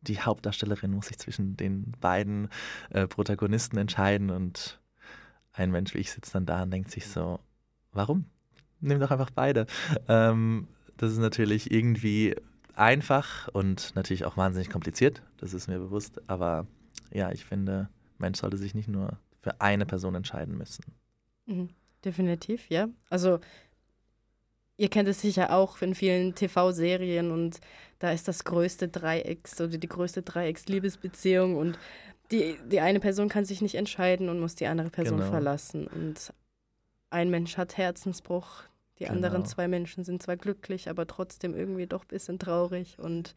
die 0.00 0.20
Hauptdarstellerin 0.20 0.92
muss 0.92 1.08
sich 1.08 1.18
zwischen 1.18 1.58
den 1.58 1.92
beiden 2.00 2.48
äh, 2.88 3.06
Protagonisten 3.06 3.76
entscheiden 3.76 4.30
und 4.30 4.79
ein 5.52 5.70
Mensch 5.70 5.94
wie 5.94 5.98
ich 5.98 6.10
sitzt 6.12 6.34
dann 6.34 6.46
da 6.46 6.62
und 6.62 6.70
denkt 6.70 6.90
sich 6.90 7.06
so, 7.06 7.40
warum? 7.92 8.26
Nimm 8.80 9.00
doch 9.00 9.10
einfach 9.10 9.30
beide. 9.30 9.66
Ähm, 10.08 10.68
das 10.96 11.12
ist 11.12 11.18
natürlich 11.18 11.70
irgendwie 11.70 12.36
einfach 12.74 13.48
und 13.48 13.94
natürlich 13.94 14.24
auch 14.24 14.36
wahnsinnig 14.36 14.70
kompliziert, 14.70 15.22
das 15.38 15.52
ist 15.52 15.68
mir 15.68 15.78
bewusst, 15.78 16.20
aber 16.28 16.66
ja, 17.12 17.30
ich 17.32 17.44
finde, 17.44 17.88
Mensch 18.18 18.38
sollte 18.38 18.56
sich 18.56 18.74
nicht 18.74 18.88
nur 18.88 19.18
für 19.40 19.60
eine 19.60 19.86
Person 19.86 20.14
entscheiden 20.14 20.56
müssen. 20.56 20.84
Mhm. 21.46 21.70
Definitiv, 22.04 22.70
ja. 22.70 22.88
Also 23.10 23.40
ihr 24.76 24.88
kennt 24.88 25.08
es 25.08 25.20
sicher 25.20 25.52
auch 25.52 25.82
in 25.82 25.94
vielen 25.94 26.34
TV-Serien 26.34 27.30
und 27.30 27.60
da 27.98 28.12
ist 28.12 28.28
das 28.28 28.44
größte 28.44 28.88
Dreiecks 28.88 29.60
oder 29.60 29.76
die 29.76 29.88
größte 29.88 30.22
Dreiecks-Liebesbeziehung 30.22 31.56
und 31.56 31.78
die, 32.30 32.56
die 32.66 32.80
eine 32.80 33.00
Person 33.00 33.28
kann 33.28 33.44
sich 33.44 33.60
nicht 33.60 33.74
entscheiden 33.74 34.28
und 34.28 34.40
muss 34.40 34.54
die 34.54 34.66
andere 34.66 34.90
Person 34.90 35.18
Genau. 35.18 35.30
verlassen. 35.30 35.86
Und 35.86 36.32
ein 37.10 37.30
Mensch 37.30 37.56
hat 37.56 37.76
Herzensbruch, 37.76 38.62
die 38.98 39.08
anderen 39.08 39.38
Genau. 39.42 39.48
zwei 39.48 39.66
Menschen 39.68 40.04
sind 40.04 40.22
zwar 40.22 40.36
glücklich, 40.36 40.88
aber 40.88 41.06
trotzdem 41.06 41.54
irgendwie 41.54 41.86
doch 41.86 42.02
ein 42.02 42.08
bisschen 42.08 42.38
traurig. 42.38 42.98
Und 42.98 43.34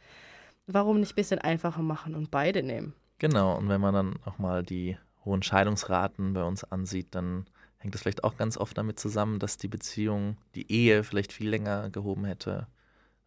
warum 0.67 0.99
nicht 0.99 1.13
ein 1.13 1.15
bisschen 1.15 1.39
einfacher 1.39 1.81
machen 1.81 2.15
und 2.15 2.29
beide 2.31 2.61
nehmen? 2.63 2.93
Genau, 3.19 3.57
und 3.57 3.69
wenn 3.69 3.81
man 3.81 3.93
dann 3.93 4.19
auch 4.25 4.37
mal 4.37 4.63
die 4.63 4.97
hohen 5.25 5.41
Scheidungsraten 5.41 6.33
bei 6.33 6.43
uns 6.43 6.63
ansieht, 6.65 7.15
dann 7.15 7.45
hängt 7.77 7.93
das 7.95 8.01
vielleicht 8.01 8.23
auch 8.23 8.35
ganz 8.37 8.57
oft 8.57 8.77
damit 8.77 8.99
zusammen, 8.99 9.39
dass 9.39 9.57
die 9.57 9.67
Beziehung, 9.69 10.37
die 10.55 10.71
Ehe 10.71 11.03
vielleicht 11.03 11.31
viel 11.33 11.49
länger 11.49 11.89
gehoben 11.89 12.25
hätte, 12.25 12.67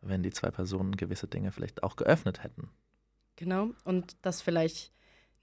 wenn 0.02 0.22
die 0.22 0.30
zwei 0.30 0.50
Personen 0.50 0.96
gewisse 0.96 1.26
Dinge 1.26 1.52
vielleicht 1.52 1.82
auch 1.82 1.96
geöffnet 1.96 2.42
hätten. 2.44 2.68
Genau. 3.36 3.70
Und 3.84 4.16
dass 4.22 4.42
vielleicht 4.42 4.92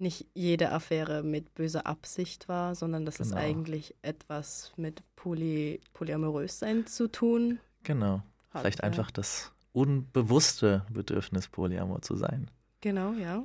nicht 0.03 0.27
jede 0.35 0.71
Affäre 0.71 1.23
mit 1.23 1.55
böser 1.55 1.87
Absicht 1.87 2.47
war, 2.47 2.75
sondern 2.75 3.05
dass 3.05 3.19
es 3.19 3.29
Genau. 3.29 3.41
eigentlich 3.41 3.95
etwas 4.03 4.71
mit 4.75 5.01
Poly 5.15 5.81
polyamorös 5.93 6.59
sein 6.59 6.85
zu 6.85 7.07
tun 7.07 7.59
Genau. 7.83 8.21
hat. 8.51 8.61
Vielleicht 8.61 8.79
ja. 8.79 8.85
einfach 8.85 9.09
das 9.09 9.51
unbewusste 9.71 10.85
Bedürfnis, 10.91 11.47
Polyamor 11.47 12.03
zu 12.03 12.15
sein. 12.15 12.51
Genau, 12.81 13.13
ja. 13.13 13.43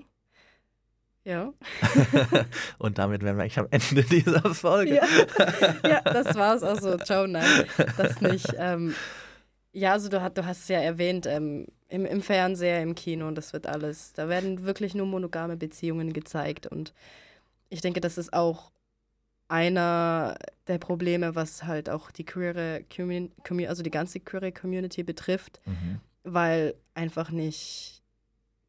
Ja. 1.25 1.53
und 2.79 2.99
damit 2.99 3.23
wären 3.23 3.37
wir 3.37 3.42
eigentlich 3.42 3.59
am 3.59 3.68
Ende 3.71 4.03
dieser 4.03 4.55
Folge. 4.55 4.94
Ja, 4.94 5.88
ja 5.88 6.01
das 6.03 6.35
war's. 6.37 6.62
Also, 6.62 6.97
ciao, 6.99 7.27
nein, 7.27 7.64
das 7.97 8.21
nicht. 8.21 8.47
Ähm, 8.57 8.94
ja, 9.79 9.93
also 9.93 10.09
du, 10.09 10.21
hast- 10.21 10.37
du 10.37 10.45
hast 10.45 10.62
es 10.62 10.69
ja 10.69 10.81
erwähnt, 10.81 11.27
ähm, 11.27 11.67
im, 11.88 12.05
im 12.05 12.21
Fernseher, 12.23 12.83
im 12.83 12.95
Kino, 12.95 13.31
das 13.31 13.53
wird 13.53 13.67
alles, 13.67 14.12
da 14.12 14.29
werden 14.29 14.64
wirklich 14.64 14.95
nur 14.95 15.07
monogame 15.07 15.57
Beziehungen 15.57 16.12
gezeigt 16.12 16.67
und 16.67 16.93
ich 17.71 17.81
denke, 17.81 18.01
das 18.01 18.19
ist 18.19 18.33
auch 18.33 18.73
einer 19.49 20.37
der 20.67 20.79
Probleme, 20.79 21.35
was 21.35 21.64
halt 21.64 21.88
auch 21.88 22.11
die 22.11 22.25
queere 22.25 22.85
Community, 22.95 23.67
also 23.67 23.83
die 23.83 23.91
ganze 23.91 24.21
queere 24.21 24.53
Community 24.53 25.03
betrifft, 25.03 25.61
Mhm. 25.67 26.01
weil 26.25 26.75
einfach 26.95 27.31
nicht 27.31 28.03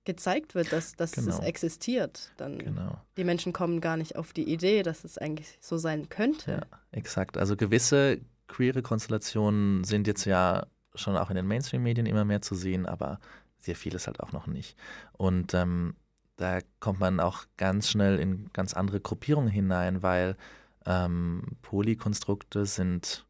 gezeigt 0.06 0.56
wird, 0.56 0.72
dass, 0.72 0.94
dass 0.96 1.18
es 1.18 1.26
Genau. 1.26 1.42
existiert. 1.44 2.32
Dann 2.38 2.58
Genau. 2.60 2.98
die 3.18 3.24
Menschen 3.26 3.52
kommen 3.54 3.82
gar 3.82 3.98
nicht 3.98 4.16
auf 4.16 4.32
die 4.34 4.52
Idee, 4.52 4.82
dass 4.84 5.04
es 5.04 5.18
eigentlich 5.18 5.58
so 5.60 5.78
sein 5.78 6.08
könnte. 6.10 6.52
Ja, 6.52 6.62
exakt. 6.92 7.38
Also 7.38 7.56
gewisse 7.58 8.20
queere 8.48 8.82
Konstellationen 8.82 9.84
sind 9.84 10.08
jetzt 10.08 10.26
ja 10.26 10.66
schon 10.96 11.18
auch 11.18 11.30
in 11.30 11.36
den 11.36 11.48
Mainstream-Medien 11.48 12.08
immer 12.08 12.26
mehr 12.26 12.42
zu 12.42 12.56
sehen, 12.56 12.86
aber 12.86 13.20
sehr 13.58 13.76
vieles 13.76 14.08
halt 14.08 14.20
auch 14.22 14.32
noch 14.32 14.48
nicht. 14.48 14.78
Und 15.14 15.54
ähm, 15.54 15.96
da 16.38 16.60
kommt 16.80 17.00
man 17.00 17.20
auch 17.20 17.46
ganz 17.58 17.90
schnell 17.90 18.20
in 18.20 18.50
ganz 18.54 18.74
andere 18.74 19.02
Gruppierungen 19.02 19.50
hinein, 19.50 20.02
weil 20.02 20.38
ähm, 20.86 21.44
Polykonstrukte 21.62 22.66
sind, 22.66 23.26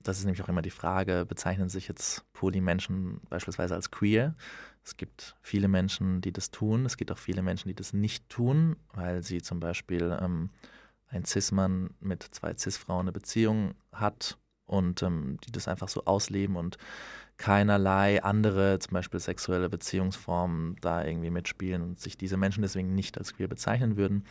das 0.00 0.18
ist 0.18 0.24
nämlich 0.24 0.42
auch 0.42 0.48
immer 0.48 0.62
die 0.62 0.70
Frage, 0.70 1.24
bezeichnen 1.26 1.68
sich 1.68 1.88
jetzt 1.88 2.24
Polymenschen 2.32 3.20
beispielsweise 3.28 3.74
als 3.74 3.90
queer? 3.90 4.34
Es 4.84 4.96
gibt 4.96 5.36
viele 5.40 5.68
Menschen, 5.68 6.20
die 6.20 6.32
das 6.32 6.50
tun. 6.50 6.86
Es 6.86 6.96
gibt 6.96 7.10
auch 7.10 7.18
viele 7.18 7.42
Menschen, 7.42 7.68
die 7.68 7.74
das 7.74 7.92
nicht 7.92 8.28
tun, 8.28 8.76
weil 8.92 9.22
sie 9.22 9.42
zum 9.42 9.58
Beispiel 9.58 10.16
ähm, 10.20 10.50
ein 11.08 11.24
Cis-Mann 11.24 11.90
mit 12.00 12.22
zwei 12.22 12.54
Cis-Frauen 12.56 13.02
eine 13.02 13.12
Beziehung 13.12 13.74
hat 13.92 14.38
und 14.66 15.02
ähm, 15.02 15.38
die 15.44 15.52
das 15.52 15.68
einfach 15.68 15.88
so 15.88 16.04
ausleben 16.04 16.56
und 16.56 16.78
keinerlei 17.36 18.22
andere, 18.22 18.78
zum 18.78 18.94
Beispiel 18.94 19.20
sexuelle 19.20 19.68
Beziehungsformen 19.68 20.76
da 20.80 21.04
irgendwie 21.04 21.30
mitspielen 21.30 21.82
und 21.82 22.00
sich 22.00 22.16
diese 22.16 22.36
Menschen 22.36 22.62
deswegen 22.62 22.94
nicht 22.94 23.18
als 23.18 23.34
queer 23.34 23.48
bezeichnen 23.48 23.96
würden. 23.96 24.24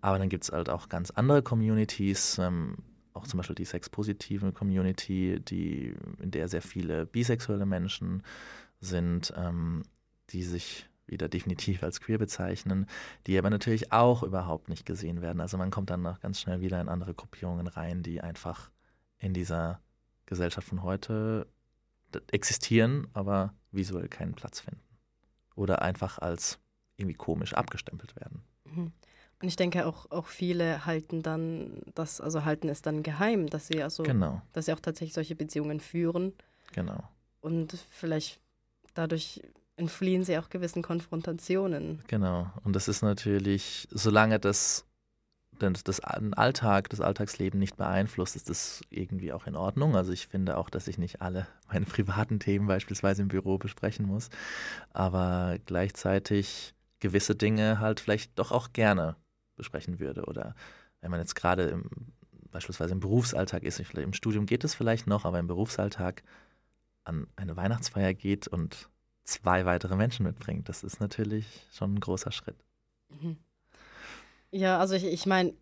Aber 0.00 0.18
dann 0.18 0.28
gibt 0.28 0.44
es 0.44 0.52
halt 0.52 0.70
auch 0.70 0.88
ganz 0.88 1.10
andere 1.10 1.42
Communities, 1.42 2.38
ähm, 2.38 2.76
auch 3.12 3.26
zum 3.26 3.38
Beispiel 3.38 3.56
die 3.56 3.64
sexpositive 3.64 4.52
Community, 4.52 5.40
die, 5.40 5.94
in 6.20 6.30
der 6.30 6.48
sehr 6.48 6.62
viele 6.62 7.06
bisexuelle 7.06 7.66
Menschen 7.66 8.22
sind, 8.80 9.32
ähm, 9.36 9.82
die 10.30 10.42
sich 10.42 10.88
wieder 11.06 11.28
definitiv 11.28 11.82
als 11.82 12.00
queer 12.00 12.18
bezeichnen, 12.18 12.86
die 13.26 13.38
aber 13.38 13.50
natürlich 13.50 13.92
auch 13.92 14.22
überhaupt 14.22 14.68
nicht 14.68 14.86
gesehen 14.86 15.22
werden. 15.22 15.40
Also 15.40 15.56
man 15.56 15.70
kommt 15.70 15.90
dann 15.90 16.02
noch 16.02 16.20
ganz 16.20 16.40
schnell 16.40 16.60
wieder 16.60 16.80
in 16.80 16.88
andere 16.88 17.14
Gruppierungen 17.14 17.68
rein, 17.68 18.02
die 18.02 18.20
einfach 18.20 18.70
in 19.18 19.34
dieser 19.34 19.80
Gesellschaft 20.26 20.68
von 20.68 20.82
heute 20.82 21.46
existieren, 22.30 23.08
aber 23.12 23.54
visuell 23.72 24.08
keinen 24.08 24.34
Platz 24.34 24.60
finden. 24.60 24.80
Oder 25.54 25.82
einfach 25.82 26.18
als 26.18 26.58
irgendwie 26.96 27.16
komisch 27.16 27.54
abgestempelt 27.54 28.16
werden. 28.16 28.42
Mhm. 28.64 28.92
Und 29.42 29.48
ich 29.48 29.56
denke 29.56 29.86
auch, 29.86 30.10
auch 30.10 30.26
viele 30.26 30.86
halten 30.86 31.22
dann 31.22 31.82
das, 31.94 32.20
also 32.20 32.44
halten 32.44 32.68
es 32.68 32.80
dann 32.80 33.02
geheim, 33.02 33.48
dass 33.48 33.66
sie 33.68 33.82
also, 33.82 34.02
Genau, 34.02 34.40
dass 34.52 34.66
sie 34.66 34.72
auch 34.72 34.80
tatsächlich 34.80 35.12
solche 35.12 35.36
Beziehungen 35.36 35.80
führen 35.80 36.32
genau. 36.72 37.06
und 37.42 37.72
vielleicht 37.90 38.40
dadurch 38.94 39.42
entfliehen 39.76 40.24
sie 40.24 40.38
auch 40.38 40.48
gewissen 40.48 40.82
Konfrontationen. 40.82 42.02
Genau. 42.06 42.50
Und 42.64 42.74
das 42.74 42.88
ist 42.88 43.02
natürlich, 43.02 43.86
solange 43.90 44.40
das 44.40 44.86
denn 45.62 45.74
das 45.84 45.96
den 45.96 46.34
Alltag, 46.34 46.90
das 46.90 47.00
Alltagsleben 47.00 47.58
nicht 47.58 47.76
beeinflusst, 47.76 48.36
ist 48.36 48.50
das 48.50 48.82
irgendwie 48.90 49.32
auch 49.32 49.46
in 49.46 49.56
Ordnung. 49.56 49.96
Also 49.96 50.12
ich 50.12 50.26
finde 50.26 50.56
auch, 50.56 50.70
dass 50.70 50.88
ich 50.88 50.98
nicht 50.98 51.22
alle 51.22 51.46
meine 51.72 51.86
privaten 51.86 52.40
Themen 52.40 52.66
beispielsweise 52.66 53.22
im 53.22 53.28
Büro 53.28 53.58
besprechen 53.58 54.06
muss, 54.06 54.30
aber 54.92 55.56
gleichzeitig 55.66 56.74
gewisse 57.00 57.34
Dinge 57.34 57.80
halt 57.80 58.00
vielleicht 58.00 58.38
doch 58.38 58.52
auch 58.52 58.72
gerne 58.72 59.16
besprechen 59.56 59.98
würde. 60.00 60.24
Oder 60.24 60.54
wenn 61.00 61.10
man 61.10 61.20
jetzt 61.20 61.34
gerade 61.34 61.64
im, 61.64 61.90
beispielsweise 62.50 62.92
im 62.92 63.00
Berufsalltag 63.00 63.62
ist, 63.62 63.80
im 63.80 64.12
Studium 64.12 64.46
geht 64.46 64.64
es 64.64 64.74
vielleicht 64.74 65.06
noch, 65.06 65.24
aber 65.24 65.38
im 65.38 65.46
Berufsalltag 65.46 66.22
an 67.04 67.26
eine 67.36 67.56
Weihnachtsfeier 67.56 68.14
geht 68.14 68.48
und 68.48 68.88
zwei 69.24 69.64
weitere 69.64 69.96
Menschen 69.96 70.24
mitbringt, 70.24 70.68
das 70.68 70.82
ist 70.84 71.00
natürlich 71.00 71.66
schon 71.72 71.94
ein 71.94 72.00
großer 72.00 72.32
Schritt. 72.32 72.56
Mhm. 73.08 73.36
Ja, 74.56 74.78
also 74.78 74.94
ich, 74.94 75.04
ich 75.04 75.26
meine, 75.26 75.52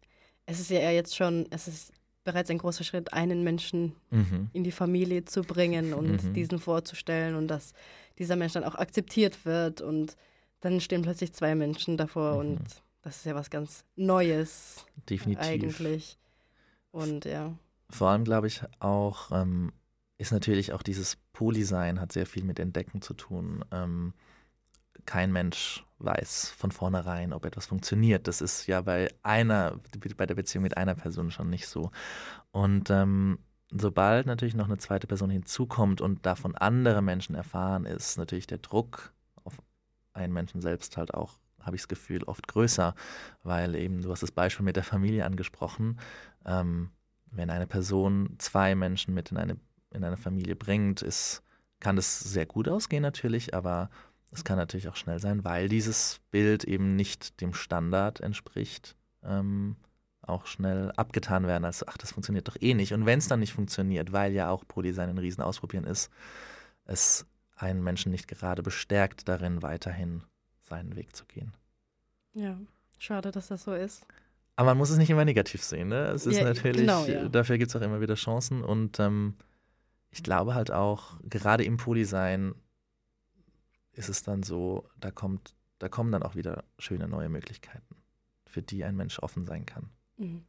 es 0.46 0.60
ist 0.60 0.70
ja 0.70 0.90
jetzt 0.90 1.16
schon, 1.16 1.46
es 1.50 1.68
ist 1.68 1.92
bereits 2.22 2.50
ein 2.50 2.58
großer 2.58 2.84
Schritt, 2.84 3.12
einen 3.12 3.42
Menschen 3.44 3.94
Mhm. 4.10 4.48
in 4.52 4.64
die 4.64 4.72
Familie 4.72 5.24
zu 5.24 5.42
bringen 5.42 5.92
und 5.94 6.22
Mhm. 6.24 6.32
diesen 6.32 6.58
vorzustellen 6.58 7.34
und 7.34 7.48
dass 7.48 7.72
dieser 8.18 8.36
Mensch 8.36 8.52
dann 8.52 8.64
auch 8.64 8.76
akzeptiert 8.76 9.44
wird 9.44 9.80
und 9.80 10.16
dann 10.60 10.80
stehen 10.80 11.02
plötzlich 11.02 11.32
zwei 11.32 11.54
Menschen 11.54 11.96
davor 11.96 12.34
Mhm. 12.34 12.38
und 12.50 12.60
das 13.02 13.16
ist 13.16 13.26
ja 13.26 13.34
was 13.34 13.50
ganz 13.50 13.84
Neues 13.96 14.86
Definitiv. 15.10 15.42
eigentlich. 15.44 16.18
Und 16.92 17.24
ja. 17.24 17.52
Vor 17.90 18.08
allem 18.08 18.24
glaube 18.24 18.46
ich 18.46 18.62
auch, 18.80 19.30
ähm, 19.32 19.72
ist 20.16 20.32
natürlich 20.32 20.72
auch 20.72 20.82
dieses 20.82 21.16
Polysein 21.32 22.00
hat 22.00 22.12
sehr 22.12 22.24
viel 22.26 22.44
mit 22.44 22.58
Entdecken 22.60 23.02
zu 23.02 23.12
tun. 23.14 23.64
Ähm, 23.72 24.14
kein 25.06 25.32
Mensch 25.32 25.84
weiß 25.98 26.50
von 26.50 26.70
vornherein, 26.70 27.32
ob 27.32 27.44
etwas 27.44 27.66
funktioniert. 27.66 28.28
Das 28.28 28.40
ist 28.40 28.66
ja 28.66 28.80
bei 28.80 29.08
einer, 29.22 29.80
bei 30.16 30.26
der 30.26 30.34
Beziehung 30.34 30.62
mit 30.62 30.76
einer 30.76 30.94
Person 30.94 31.30
schon 31.30 31.50
nicht 31.50 31.68
so. 31.68 31.90
Und 32.50 32.90
ähm, 32.90 33.38
sobald 33.70 34.26
natürlich 34.26 34.54
noch 34.54 34.66
eine 34.66 34.78
zweite 34.78 35.06
Person 35.06 35.30
hinzukommt 35.30 36.00
und 36.00 36.26
davon 36.26 36.54
andere 36.54 37.02
Menschen 37.02 37.34
erfahren, 37.34 37.86
ist 37.86 38.18
natürlich 38.18 38.46
der 38.46 38.58
Druck 38.58 39.12
auf 39.44 39.54
einen 40.12 40.32
Menschen 40.32 40.60
selbst 40.60 40.96
halt 40.96 41.14
auch, 41.14 41.38
habe 41.60 41.76
ich 41.76 41.82
das 41.82 41.88
Gefühl, 41.88 42.24
oft 42.24 42.46
größer, 42.46 42.94
weil 43.42 43.74
eben, 43.74 44.02
du 44.02 44.10
hast 44.10 44.22
das 44.22 44.32
Beispiel 44.32 44.64
mit 44.64 44.76
der 44.76 44.84
Familie 44.84 45.24
angesprochen, 45.24 45.98
ähm, 46.44 46.90
wenn 47.30 47.50
eine 47.50 47.66
Person 47.66 48.36
zwei 48.38 48.74
Menschen 48.74 49.12
mit 49.14 49.32
in 49.32 49.38
eine, 49.38 49.56
in 49.90 50.04
eine 50.04 50.16
Familie 50.16 50.54
bringt, 50.54 51.02
ist, 51.02 51.42
kann 51.80 51.96
das 51.96 52.20
sehr 52.20 52.46
gut 52.46 52.68
ausgehen 52.68 53.02
natürlich, 53.02 53.54
aber 53.54 53.90
es 54.36 54.44
kann 54.44 54.56
natürlich 54.56 54.88
auch 54.88 54.96
schnell 54.96 55.18
sein, 55.18 55.44
weil 55.44 55.68
dieses 55.68 56.20
Bild 56.30 56.64
eben 56.64 56.96
nicht 56.96 57.40
dem 57.40 57.54
Standard 57.54 58.20
entspricht, 58.20 58.96
ähm, 59.22 59.76
auch 60.22 60.46
schnell 60.46 60.90
abgetan 60.96 61.46
werden, 61.46 61.64
als 61.64 61.86
ach, 61.86 61.98
das 61.98 62.12
funktioniert 62.12 62.48
doch 62.48 62.56
eh 62.60 62.74
nicht. 62.74 62.92
Und 62.94 63.06
wenn 63.06 63.18
es 63.18 63.28
dann 63.28 63.40
nicht 63.40 63.52
funktioniert, 63.52 64.12
weil 64.12 64.32
ja 64.32 64.50
auch 64.50 64.66
Polysein 64.66 65.10
ein 65.10 65.18
Riesenausprobieren 65.18 65.84
ist, 65.86 66.10
es 66.86 67.26
einen 67.56 67.82
Menschen 67.82 68.10
nicht 68.10 68.28
gerade 68.28 68.62
bestärkt 68.62 69.28
darin, 69.28 69.62
weiterhin 69.62 70.22
seinen 70.62 70.96
Weg 70.96 71.14
zu 71.14 71.24
gehen. 71.26 71.52
Ja, 72.32 72.58
schade, 72.98 73.30
dass 73.30 73.48
das 73.48 73.64
so 73.64 73.74
ist. 73.74 74.06
Aber 74.56 74.70
man 74.70 74.78
muss 74.78 74.90
es 74.90 74.98
nicht 74.98 75.10
immer 75.10 75.24
negativ 75.24 75.62
sehen. 75.62 75.88
Ne? 75.88 76.06
Es 76.08 76.26
ist 76.26 76.38
Ja, 76.38 76.44
natürlich, 76.44 76.82
genau, 76.82 77.04
ja. 77.06 77.28
dafür 77.28 77.58
gibt 77.58 77.70
es 77.70 77.76
auch 77.76 77.80
immer 77.84 78.00
wieder 78.00 78.14
Chancen. 78.14 78.62
Und 78.62 78.98
ähm, 79.00 79.34
ich 80.10 80.22
glaube 80.22 80.54
halt 80.54 80.70
auch, 80.70 81.16
gerade 81.28 81.64
im 81.64 81.76
Polysein 81.76 82.54
ist 83.94 84.08
es 84.08 84.22
dann 84.22 84.42
so, 84.42 84.88
da 85.00 85.10
kommt, 85.10 85.54
da 85.78 85.88
kommen 85.88 86.12
dann 86.12 86.22
auch 86.22 86.34
wieder 86.34 86.64
schöne 86.78 87.08
neue 87.08 87.28
Möglichkeiten, 87.28 87.96
für 88.46 88.62
die 88.62 88.84
ein 88.84 88.96
Mensch 88.96 89.18
offen 89.20 89.46
sein 89.46 89.66
kann. 89.66 89.90
Mhm. 90.16 90.44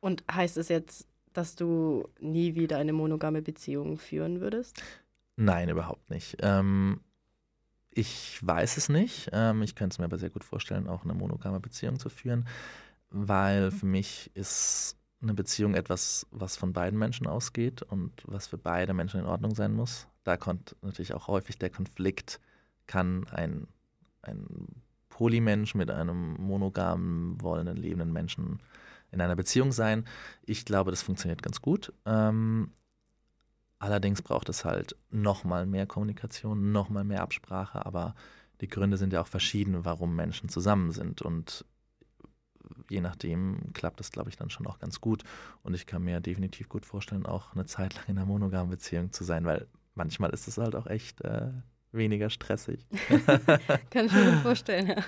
Und 0.00 0.24
heißt 0.30 0.56
es 0.56 0.68
jetzt, 0.68 1.06
dass 1.32 1.56
du 1.56 2.08
nie 2.20 2.54
wieder 2.54 2.78
eine 2.78 2.92
monogame 2.92 3.42
Beziehung 3.42 3.98
führen 3.98 4.40
würdest? 4.40 4.82
Nein, 5.36 5.68
überhaupt 5.68 6.10
nicht. 6.10 6.36
Ähm, 6.40 7.00
ich 7.90 8.38
weiß 8.44 8.76
es 8.76 8.88
nicht. 8.88 9.30
Ähm, 9.32 9.62
ich 9.62 9.74
könnte 9.74 9.94
es 9.94 9.98
mir 9.98 10.04
aber 10.04 10.18
sehr 10.18 10.30
gut 10.30 10.44
vorstellen, 10.44 10.88
auch 10.88 11.04
eine 11.04 11.14
monogame 11.14 11.60
Beziehung 11.60 11.98
zu 11.98 12.08
führen, 12.08 12.46
weil 13.10 13.70
für 13.70 13.86
mich 13.86 14.30
ist 14.34 14.96
eine 15.20 15.34
Beziehung 15.34 15.74
etwas, 15.74 16.26
was 16.30 16.56
von 16.56 16.72
beiden 16.72 16.98
Menschen 16.98 17.26
ausgeht 17.26 17.82
und 17.82 18.12
was 18.24 18.46
für 18.46 18.58
beide 18.58 18.94
Menschen 18.94 19.20
in 19.20 19.26
Ordnung 19.26 19.54
sein 19.54 19.74
muss. 19.74 20.06
Da 20.24 20.36
kommt 20.36 20.76
natürlich 20.82 21.14
auch 21.14 21.26
häufig 21.26 21.58
der 21.58 21.70
Konflikt, 21.70 22.40
kann 22.88 23.24
ein, 23.28 23.68
ein 24.22 24.82
Polymensch 25.08 25.76
mit 25.76 25.90
einem 25.90 26.34
monogamen, 26.34 27.40
wollenden, 27.40 27.76
lebenden 27.76 28.12
Menschen 28.12 28.60
in 29.12 29.20
einer 29.20 29.36
Beziehung 29.36 29.70
sein. 29.70 30.04
Ich 30.42 30.64
glaube, 30.64 30.90
das 30.90 31.02
funktioniert 31.02 31.42
ganz 31.42 31.62
gut. 31.62 31.92
Ähm, 32.04 32.72
allerdings 33.78 34.22
braucht 34.22 34.48
es 34.48 34.64
halt 34.64 34.96
nochmal 35.10 35.66
mehr 35.66 35.86
Kommunikation, 35.86 36.72
nochmal 36.72 37.04
mehr 37.04 37.22
Absprache, 37.22 37.86
aber 37.86 38.14
die 38.60 38.68
Gründe 38.68 38.96
sind 38.96 39.12
ja 39.12 39.20
auch 39.20 39.28
verschieden, 39.28 39.84
warum 39.84 40.16
Menschen 40.16 40.48
zusammen 40.48 40.90
sind 40.90 41.22
und 41.22 41.64
je 42.90 43.00
nachdem 43.00 43.72
klappt 43.72 44.00
das, 44.00 44.10
glaube 44.10 44.30
ich, 44.30 44.36
dann 44.36 44.50
schon 44.50 44.66
auch 44.66 44.78
ganz 44.78 45.00
gut. 45.00 45.24
Und 45.62 45.74
ich 45.74 45.86
kann 45.86 46.02
mir 46.02 46.20
definitiv 46.20 46.68
gut 46.68 46.84
vorstellen, 46.84 47.26
auch 47.26 47.54
eine 47.54 47.66
Zeit 47.66 47.94
lang 47.94 48.04
in 48.08 48.18
einer 48.18 48.26
monogamen 48.26 48.70
Beziehung 48.70 49.12
zu 49.12 49.24
sein, 49.24 49.44
weil 49.44 49.66
manchmal 49.94 50.30
ist 50.30 50.48
es 50.48 50.58
halt 50.58 50.74
auch 50.74 50.86
echt 50.86 51.20
äh, 51.22 51.52
weniger 51.92 52.30
stressig. 52.30 52.86
Kann 53.90 54.06
ich 54.06 54.12
mir 54.12 54.40
vorstellen, 54.42 54.88
ja. 54.88 55.04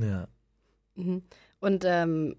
ja. 0.00 0.28
Mhm. 0.94 1.22
Und 1.60 1.84
ähm, 1.86 2.36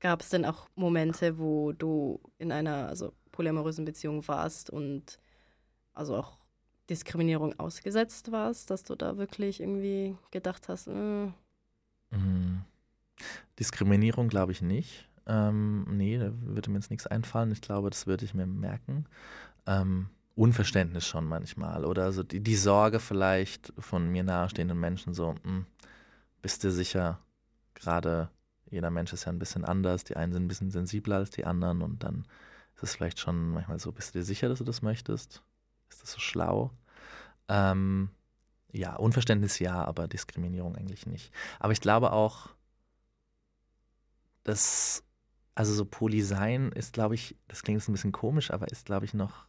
gab 0.00 0.20
es 0.20 0.30
denn 0.30 0.44
auch 0.44 0.68
Momente, 0.74 1.38
wo 1.38 1.72
du 1.72 2.20
in 2.38 2.52
einer 2.52 2.88
also 2.88 3.12
polyamorösen 3.32 3.84
Beziehung 3.84 4.26
warst 4.28 4.70
und 4.70 5.18
also 5.92 6.16
auch 6.16 6.38
Diskriminierung 6.90 7.58
ausgesetzt 7.58 8.30
warst, 8.32 8.70
dass 8.70 8.82
du 8.82 8.94
da 8.94 9.16
wirklich 9.16 9.60
irgendwie 9.60 10.16
gedacht 10.30 10.68
hast, 10.68 10.88
äh, 10.88 11.28
Mm. 12.14 12.64
Diskriminierung 13.58 14.28
glaube 14.28 14.52
ich 14.52 14.62
nicht. 14.62 15.08
Ähm, 15.26 15.86
nee, 15.96 16.18
da 16.18 16.32
würde 16.40 16.70
mir 16.70 16.78
jetzt 16.78 16.90
nichts 16.90 17.06
einfallen. 17.06 17.52
Ich 17.52 17.62
glaube, 17.62 17.90
das 17.90 18.06
würde 18.06 18.24
ich 18.24 18.34
mir 18.34 18.46
merken. 18.46 19.06
Ähm, 19.66 20.08
Unverständnis 20.36 21.06
schon 21.06 21.26
manchmal 21.26 21.84
oder 21.84 22.12
so 22.12 22.22
die, 22.22 22.40
die 22.40 22.56
Sorge 22.56 22.98
vielleicht 22.98 23.72
von 23.78 24.08
mir 24.10 24.24
nahestehenden 24.24 24.78
Menschen 24.78 25.14
so, 25.14 25.32
mh, 25.32 25.40
hm, 25.44 25.66
bist 26.42 26.64
du 26.64 26.70
sicher, 26.70 27.20
gerade 27.74 28.30
jeder 28.70 28.90
Mensch 28.90 29.12
ist 29.12 29.24
ja 29.26 29.32
ein 29.32 29.38
bisschen 29.38 29.64
anders, 29.64 30.04
die 30.04 30.16
einen 30.16 30.32
sind 30.32 30.44
ein 30.44 30.48
bisschen 30.48 30.70
sensibler 30.70 31.16
als 31.16 31.30
die 31.30 31.44
anderen 31.44 31.82
und 31.82 32.02
dann 32.02 32.26
ist 32.74 32.82
es 32.82 32.96
vielleicht 32.96 33.20
schon 33.20 33.50
manchmal 33.50 33.78
so, 33.78 33.92
bist 33.92 34.14
du 34.14 34.18
dir 34.18 34.24
sicher, 34.24 34.48
dass 34.48 34.58
du 34.58 34.64
das 34.64 34.82
möchtest? 34.82 35.42
Ist 35.88 36.02
das 36.02 36.12
so 36.12 36.18
schlau? 36.18 36.72
Ähm, 37.48 38.10
ja, 38.72 38.96
Unverständnis 38.96 39.60
ja, 39.60 39.84
aber 39.84 40.08
Diskriminierung 40.08 40.74
eigentlich 40.74 41.06
nicht. 41.06 41.32
Aber 41.60 41.72
ich 41.72 41.80
glaube 41.80 42.12
auch, 42.12 42.48
dass, 44.42 45.04
also 45.54 45.72
so 45.72 45.84
Poli 45.84 46.22
sein 46.22 46.72
ist, 46.72 46.92
glaube 46.92 47.14
ich, 47.14 47.36
das 47.46 47.62
klingt 47.62 47.80
jetzt 47.80 47.88
ein 47.88 47.92
bisschen 47.92 48.12
komisch, 48.12 48.50
aber 48.50 48.68
ist, 48.68 48.86
glaube 48.86 49.04
ich, 49.06 49.14
noch 49.14 49.46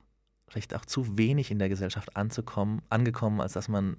vielleicht 0.48 0.76
auch 0.76 0.86
zu 0.86 1.18
wenig 1.18 1.52
in 1.52 1.60
der 1.60 1.70
Gesellschaft 1.70 2.16
anzukommen, 2.16 2.82
angekommen, 2.90 3.42
als 3.42 3.54
dass 3.54 3.68
man 3.68 3.98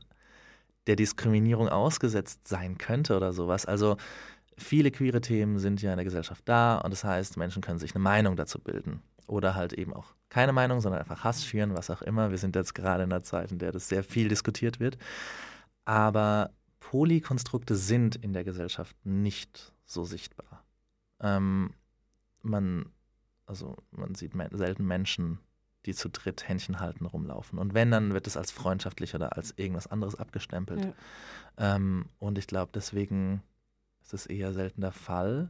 der 0.86 0.96
Diskriminierung 0.96 1.68
ausgesetzt 1.68 2.46
sein 2.46 2.78
könnte 2.78 3.16
oder 3.16 3.32
sowas. 3.32 3.66
Also 3.66 3.96
viele 4.56 4.90
queere 4.90 5.20
Themen 5.20 5.58
sind 5.58 5.82
ja 5.82 5.90
in 5.92 5.96
der 5.96 6.04
Gesellschaft 6.04 6.42
da 6.46 6.78
und 6.78 6.90
das 6.90 7.04
heißt, 7.04 7.36
Menschen 7.36 7.62
können 7.62 7.78
sich 7.78 7.94
eine 7.94 8.02
Meinung 8.02 8.36
dazu 8.36 8.58
bilden. 8.58 9.02
Oder 9.26 9.56
halt 9.56 9.72
eben 9.72 9.92
auch 9.92 10.14
keine 10.28 10.52
Meinung, 10.52 10.80
sondern 10.80 11.00
einfach 11.00 11.24
Hass 11.24 11.44
schüren, 11.44 11.74
was 11.74 11.90
auch 11.90 12.02
immer. 12.02 12.30
Wir 12.30 12.38
sind 12.38 12.54
jetzt 12.54 12.74
gerade 12.74 13.02
in 13.02 13.12
einer 13.12 13.24
Zeit, 13.24 13.50
in 13.50 13.58
der 13.58 13.72
das 13.72 13.88
sehr 13.88 14.04
viel 14.04 14.28
diskutiert 14.28 14.78
wird. 14.78 14.98
Aber 15.84 16.50
Polykonstrukte 16.78 17.74
sind 17.74 18.14
in 18.14 18.32
der 18.32 18.44
Gesellschaft 18.44 18.96
nicht 19.04 19.72
so 19.84 20.04
sichtbar. 20.04 20.64
Ähm, 21.20 21.72
man, 22.42 22.86
also 23.46 23.76
man 23.90 24.14
sieht 24.14 24.32
selten 24.52 24.86
Menschen 24.86 25.40
die 25.86 25.94
zu 25.94 26.10
dritt 26.10 26.48
Händchen 26.48 26.80
halten 26.80 27.06
rumlaufen. 27.06 27.58
Und 27.58 27.74
wenn, 27.74 27.90
dann 27.90 28.12
wird 28.12 28.26
es 28.26 28.36
als 28.36 28.50
freundschaftlich 28.50 29.14
oder 29.14 29.36
als 29.36 29.54
irgendwas 29.56 29.86
anderes 29.86 30.16
abgestempelt. 30.16 30.84
Ja. 30.84 31.76
Ähm, 31.76 32.06
und 32.18 32.38
ich 32.38 32.46
glaube, 32.46 32.72
deswegen 32.74 33.42
ist 34.02 34.12
es 34.12 34.26
eher 34.26 34.52
selten 34.52 34.80
der 34.80 34.92
Fall. 34.92 35.48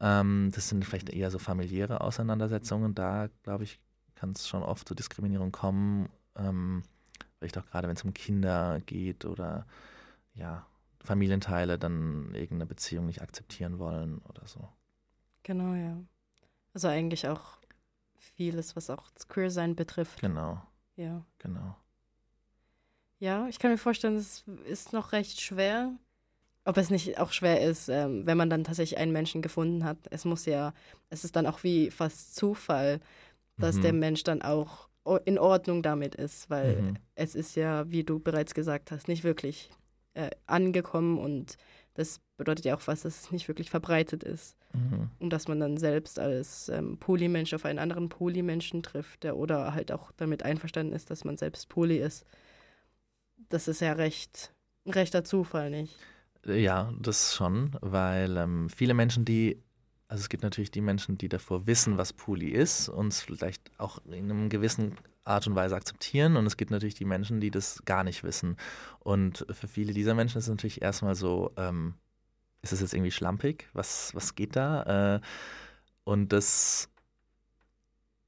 Ähm, 0.00 0.50
das 0.54 0.68
sind 0.68 0.84
vielleicht 0.84 1.10
eher 1.10 1.30
so 1.30 1.38
familiäre 1.38 2.00
Auseinandersetzungen. 2.00 2.94
Da, 2.94 3.28
glaube 3.42 3.64
ich, 3.64 3.78
kann 4.14 4.32
es 4.32 4.48
schon 4.48 4.62
oft 4.62 4.86
zu 4.86 4.94
Diskriminierung 4.94 5.52
kommen. 5.52 6.08
Ähm, 6.34 6.82
vielleicht 7.38 7.56
auch 7.58 7.66
gerade, 7.66 7.88
wenn 7.88 7.96
es 7.96 8.04
um 8.04 8.12
Kinder 8.12 8.80
geht 8.84 9.24
oder 9.24 9.66
ja, 10.34 10.66
Familienteile 11.00 11.78
dann 11.78 12.34
irgendeine 12.34 12.66
Beziehung 12.66 13.06
nicht 13.06 13.22
akzeptieren 13.22 13.78
wollen 13.78 14.18
oder 14.28 14.46
so. 14.46 14.68
Genau, 15.44 15.74
ja. 15.74 15.96
Also 16.74 16.88
eigentlich 16.88 17.28
auch 17.28 17.58
vieles, 18.34 18.76
was 18.76 18.90
auch 18.90 19.10
das 19.12 19.28
Queer-Sein 19.28 19.76
betrifft. 19.76 20.20
Genau. 20.20 20.62
Ja. 20.96 21.24
Genau. 21.38 21.76
Ja, 23.18 23.48
ich 23.48 23.58
kann 23.58 23.70
mir 23.70 23.78
vorstellen, 23.78 24.16
es 24.16 24.44
ist 24.66 24.92
noch 24.92 25.12
recht 25.12 25.40
schwer. 25.40 25.92
Ob 26.64 26.76
es 26.76 26.90
nicht 26.90 27.18
auch 27.18 27.32
schwer 27.32 27.62
ist, 27.62 27.88
ähm, 27.88 28.26
wenn 28.26 28.36
man 28.36 28.50
dann 28.50 28.64
tatsächlich 28.64 28.98
einen 28.98 29.12
Menschen 29.12 29.40
gefunden 29.40 29.84
hat. 29.84 29.98
Es 30.10 30.24
muss 30.24 30.46
ja, 30.46 30.74
es 31.10 31.24
ist 31.24 31.36
dann 31.36 31.46
auch 31.46 31.62
wie 31.62 31.90
fast 31.90 32.34
Zufall, 32.34 33.00
dass 33.56 33.76
mhm. 33.76 33.82
der 33.82 33.92
Mensch 33.92 34.24
dann 34.24 34.42
auch 34.42 34.88
in 35.24 35.38
Ordnung 35.38 35.82
damit 35.82 36.16
ist, 36.16 36.50
weil 36.50 36.82
mhm. 36.82 36.96
es 37.14 37.36
ist 37.36 37.54
ja, 37.54 37.88
wie 37.90 38.02
du 38.02 38.18
bereits 38.18 38.54
gesagt 38.54 38.90
hast, 38.90 39.06
nicht 39.06 39.22
wirklich 39.22 39.70
äh, 40.14 40.30
angekommen 40.46 41.18
und 41.18 41.56
das 41.94 42.20
bedeutet 42.36 42.64
ja 42.64 42.76
auch 42.76 42.86
was, 42.86 43.02
dass 43.02 43.24
es 43.24 43.32
nicht 43.32 43.48
wirklich 43.48 43.70
verbreitet 43.70 44.22
ist. 44.22 44.56
Mhm. 44.72 45.10
Und 45.18 45.30
dass 45.30 45.48
man 45.48 45.60
dann 45.60 45.76
selbst 45.76 46.18
als 46.18 46.68
ähm, 46.68 46.98
Polymensch 46.98 47.54
auf 47.54 47.64
einen 47.64 47.78
anderen 47.78 48.08
Polymenschen 48.08 48.82
trifft, 48.82 49.24
der 49.24 49.36
oder 49.36 49.74
halt 49.74 49.92
auch 49.92 50.12
damit 50.16 50.42
einverstanden 50.42 50.94
ist, 50.94 51.10
dass 51.10 51.24
man 51.24 51.36
selbst 51.36 51.68
Poly 51.68 51.98
ist. 51.98 52.24
Das 53.48 53.68
ist 53.68 53.80
ja 53.80 53.92
recht, 53.92 54.52
rechter 54.86 55.24
Zufall, 55.24 55.70
nicht? 55.70 55.96
Ja, 56.44 56.92
das 57.00 57.34
schon, 57.34 57.76
weil 57.80 58.36
ähm, 58.36 58.68
viele 58.70 58.94
Menschen, 58.94 59.24
die, 59.24 59.62
also 60.08 60.20
es 60.20 60.28
gibt 60.28 60.42
natürlich 60.42 60.70
die 60.70 60.80
Menschen, 60.80 61.18
die 61.18 61.28
davor 61.28 61.66
wissen, 61.66 61.98
was 61.98 62.12
Poly 62.12 62.50
ist 62.50 62.88
und 62.88 63.08
es 63.08 63.22
vielleicht 63.22 63.70
auch 63.78 63.98
in 64.06 64.30
einem 64.30 64.48
gewissen 64.48 64.96
Art 65.24 65.46
und 65.46 65.56
Weise 65.56 65.74
akzeptieren. 65.74 66.36
Und 66.36 66.46
es 66.46 66.56
gibt 66.56 66.70
natürlich 66.70 66.94
die 66.94 67.04
Menschen, 67.04 67.40
die 67.40 67.50
das 67.50 67.82
gar 67.84 68.04
nicht 68.04 68.22
wissen. 68.22 68.56
Und 69.00 69.44
für 69.50 69.66
viele 69.66 69.92
dieser 69.92 70.14
Menschen 70.14 70.38
ist 70.38 70.44
es 70.44 70.50
natürlich 70.50 70.82
erstmal 70.82 71.16
so, 71.16 71.52
ähm, 71.56 71.94
ist 72.72 72.80
das 72.80 72.80
jetzt 72.80 72.94
irgendwie 72.94 73.10
schlampig? 73.10 73.68
Was, 73.72 74.14
was 74.14 74.34
geht 74.34 74.56
da? 74.56 75.16
Äh, 75.16 75.20
und 76.04 76.32
das 76.32 76.88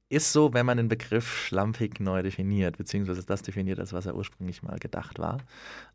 ist 0.09 0.33
so, 0.33 0.53
wenn 0.53 0.65
man 0.65 0.77
den 0.77 0.87
Begriff 0.87 1.37
schlampig 1.37 1.99
neu 1.99 2.23
definiert, 2.23 2.77
beziehungsweise 2.77 3.23
das 3.23 3.43
definiert, 3.43 3.79
als 3.79 3.93
was 3.93 4.07
er 4.07 4.15
ursprünglich 4.15 4.63
mal 4.63 4.79
gedacht 4.79 5.19
war. 5.19 5.37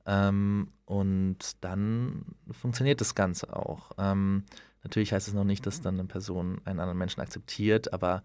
Ähm, 0.06 0.68
und 0.84 1.38
dann 1.64 2.24
funktioniert 2.52 3.00
das 3.00 3.16
Ganze 3.16 3.54
auch. 3.54 3.90
Ähm, 3.98 4.44
natürlich 4.84 5.12
heißt 5.12 5.26
es 5.26 5.34
noch 5.34 5.44
nicht, 5.44 5.66
dass 5.66 5.80
dann 5.80 5.98
eine 5.98 6.08
Person 6.08 6.60
einen 6.64 6.78
anderen 6.78 6.98
Menschen 6.98 7.20
akzeptiert, 7.20 7.92
aber 7.92 8.22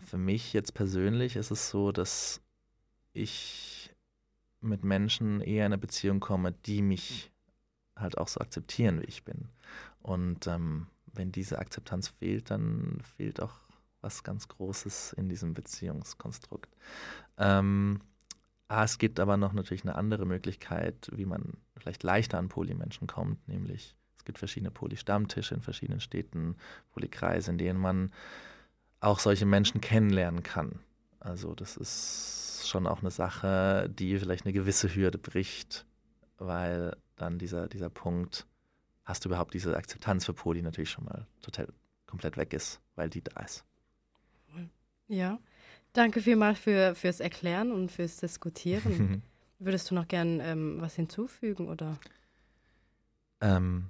für 0.00 0.18
mich 0.18 0.52
jetzt 0.52 0.74
persönlich 0.74 1.36
ist 1.36 1.50
es 1.50 1.70
so, 1.70 1.90
dass 1.90 2.42
ich 3.14 3.90
mit 4.60 4.84
Menschen 4.84 5.40
eher 5.40 5.66
in 5.66 5.72
eine 5.72 5.78
Beziehung 5.78 6.20
komme, 6.20 6.52
die 6.52 6.82
mich 6.82 7.30
halt 8.00 8.18
auch 8.18 8.28
so 8.28 8.40
akzeptieren, 8.40 9.00
wie 9.00 9.06
ich 9.06 9.24
bin. 9.24 9.48
Und 10.02 10.46
ähm, 10.46 10.86
wenn 11.12 11.32
diese 11.32 11.58
Akzeptanz 11.58 12.08
fehlt, 12.08 12.50
dann 12.50 12.98
fehlt 13.16 13.42
auch 13.42 13.60
was 14.00 14.22
ganz 14.22 14.48
Großes 14.48 15.12
in 15.14 15.28
diesem 15.28 15.54
Beziehungskonstrukt. 15.54 16.74
Ähm, 17.36 18.00
ah, 18.68 18.84
es 18.84 18.98
gibt 18.98 19.20
aber 19.20 19.36
noch 19.36 19.52
natürlich 19.52 19.82
eine 19.82 19.96
andere 19.96 20.26
Möglichkeit, 20.26 21.10
wie 21.12 21.26
man 21.26 21.54
vielleicht 21.76 22.02
leichter 22.02 22.38
an 22.38 22.48
Polymenschen 22.48 23.06
kommt, 23.06 23.46
nämlich 23.48 23.96
es 24.16 24.24
gibt 24.24 24.38
verschiedene 24.38 24.70
Poly-Stammtische 24.70 25.54
in 25.54 25.62
verschiedenen 25.62 26.00
Städten, 26.00 26.56
Polykreise, 26.92 27.50
in 27.50 27.58
denen 27.58 27.80
man 27.80 28.12
auch 29.00 29.20
solche 29.20 29.46
Menschen 29.46 29.80
kennenlernen 29.80 30.42
kann. 30.42 30.80
Also 31.20 31.54
das 31.54 31.76
ist 31.76 32.68
schon 32.68 32.86
auch 32.86 33.00
eine 33.00 33.10
Sache, 33.10 33.88
die 33.88 34.18
vielleicht 34.18 34.44
eine 34.44 34.52
gewisse 34.52 34.94
Hürde 34.94 35.18
bricht, 35.18 35.86
weil 36.36 36.96
dann 37.18 37.38
dieser, 37.38 37.68
dieser 37.68 37.90
Punkt, 37.90 38.46
hast 39.04 39.24
du 39.24 39.28
überhaupt 39.28 39.54
diese 39.54 39.76
Akzeptanz 39.76 40.24
für 40.24 40.34
Poli 40.34 40.62
natürlich 40.62 40.90
schon 40.90 41.04
mal 41.04 41.26
total 41.42 41.68
komplett 42.06 42.36
weg 42.36 42.52
ist, 42.52 42.80
weil 42.94 43.10
die 43.10 43.22
da 43.22 43.40
ist. 43.42 43.64
Ja, 45.08 45.38
danke 45.92 46.20
vielmals 46.20 46.58
für, 46.58 46.94
fürs 46.94 47.20
Erklären 47.20 47.72
und 47.72 47.90
fürs 47.90 48.18
Diskutieren. 48.18 49.22
Würdest 49.58 49.90
du 49.90 49.94
noch 49.94 50.06
gern 50.06 50.40
ähm, 50.40 50.76
was 50.80 50.94
hinzufügen 50.94 51.68
oder? 51.68 51.98
Ähm, 53.40 53.88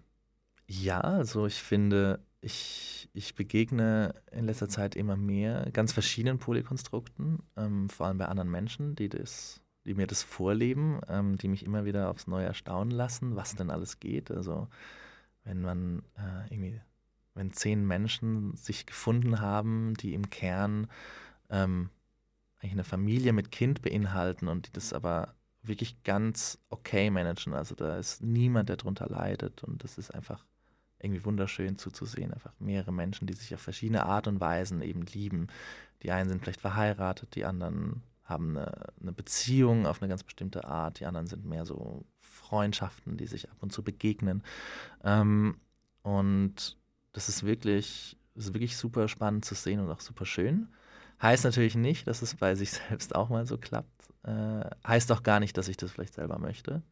ja, 0.66 1.00
also 1.00 1.46
ich 1.46 1.62
finde, 1.62 2.20
ich, 2.40 3.08
ich 3.12 3.34
begegne 3.34 4.14
in 4.30 4.46
letzter 4.46 4.68
Zeit 4.68 4.96
immer 4.96 5.16
mehr 5.16 5.68
ganz 5.72 5.92
verschiedenen 5.92 6.38
Polykonstrukten, 6.38 7.40
ähm, 7.56 7.90
vor 7.90 8.06
allem 8.06 8.18
bei 8.18 8.26
anderen 8.26 8.50
Menschen, 8.50 8.94
die, 8.94 9.08
das, 9.08 9.60
die 9.88 9.94
mir 9.94 10.06
das 10.06 10.22
vorleben, 10.22 11.00
ähm, 11.08 11.38
die 11.38 11.48
mich 11.48 11.64
immer 11.64 11.84
wieder 11.84 12.10
aufs 12.10 12.26
Neue 12.26 12.44
erstaunen 12.44 12.90
lassen, 12.90 13.36
was 13.36 13.56
denn 13.56 13.70
alles 13.70 14.00
geht. 14.00 14.30
Also 14.30 14.68
wenn 15.44 15.62
man 15.62 16.02
äh, 16.16 16.52
irgendwie, 16.52 16.80
wenn 17.34 17.52
zehn 17.52 17.86
Menschen 17.86 18.54
sich 18.54 18.84
gefunden 18.84 19.40
haben, 19.40 19.94
die 19.94 20.12
im 20.12 20.28
Kern 20.28 20.88
ähm, 21.48 21.88
eigentlich 22.58 22.72
eine 22.72 22.84
Familie 22.84 23.32
mit 23.32 23.50
Kind 23.50 23.80
beinhalten 23.80 24.48
und 24.48 24.66
die 24.66 24.72
das 24.72 24.92
aber 24.92 25.34
wirklich 25.62 26.02
ganz 26.02 26.58
okay 26.68 27.10
managen. 27.10 27.54
Also 27.54 27.74
da 27.74 27.96
ist 27.96 28.22
niemand, 28.22 28.68
der 28.68 28.76
darunter 28.76 29.08
leidet 29.08 29.64
und 29.64 29.82
das 29.84 29.96
ist 29.96 30.14
einfach 30.14 30.44
irgendwie 30.98 31.24
wunderschön 31.24 31.78
zuzusehen. 31.78 32.34
Einfach 32.34 32.52
mehrere 32.58 32.92
Menschen, 32.92 33.26
die 33.26 33.34
sich 33.34 33.54
auf 33.54 33.60
verschiedene 33.60 34.04
Art 34.04 34.26
und 34.26 34.40
Weisen 34.40 34.82
eben 34.82 35.02
lieben. 35.02 35.46
Die 36.02 36.10
einen 36.10 36.28
sind 36.28 36.42
vielleicht 36.42 36.60
verheiratet, 36.60 37.34
die 37.34 37.46
anderen 37.46 38.02
haben 38.28 38.56
eine, 38.56 38.92
eine, 39.00 39.12
Beziehung 39.12 39.86
auf 39.86 40.02
eine 40.02 40.08
ganz 40.08 40.22
bestimmte 40.22 40.64
Art, 40.64 41.00
die 41.00 41.06
anderen 41.06 41.26
sind 41.26 41.46
mehr 41.46 41.64
so 41.64 42.04
Freundschaften, 42.20 43.16
die 43.16 43.26
sich 43.26 43.50
ab 43.50 43.56
und 43.60 43.72
zu 43.72 43.82
begegnen. 43.82 44.42
Ähm, 45.02 45.56
und 46.02 46.76
das 47.12 47.28
ist 47.28 47.44
wirklich, 47.44 48.16
ist 48.34 48.52
wirklich 48.52 48.76
super 48.76 49.08
spannend 49.08 49.44
zu 49.44 49.54
sehen 49.54 49.80
und 49.80 49.90
auch 49.90 50.00
super 50.00 50.26
schön. 50.26 50.68
Heißt 51.22 51.44
natürlich 51.44 51.74
nicht, 51.74 52.06
dass 52.06 52.22
es 52.22 52.34
bei 52.34 52.54
sich 52.54 52.70
selbst 52.88 53.14
auch 53.14 53.30
mal 53.30 53.46
so 53.46 53.56
klappt. 53.56 54.10
Äh, 54.24 54.68
heißt 54.86 55.10
auch 55.10 55.22
gar 55.22 55.40
nicht, 55.40 55.56
dass 55.56 55.68
ich 55.68 55.78
das 55.78 55.92
vielleicht 55.92 56.14
selber 56.14 56.38
möchte, 56.38 56.82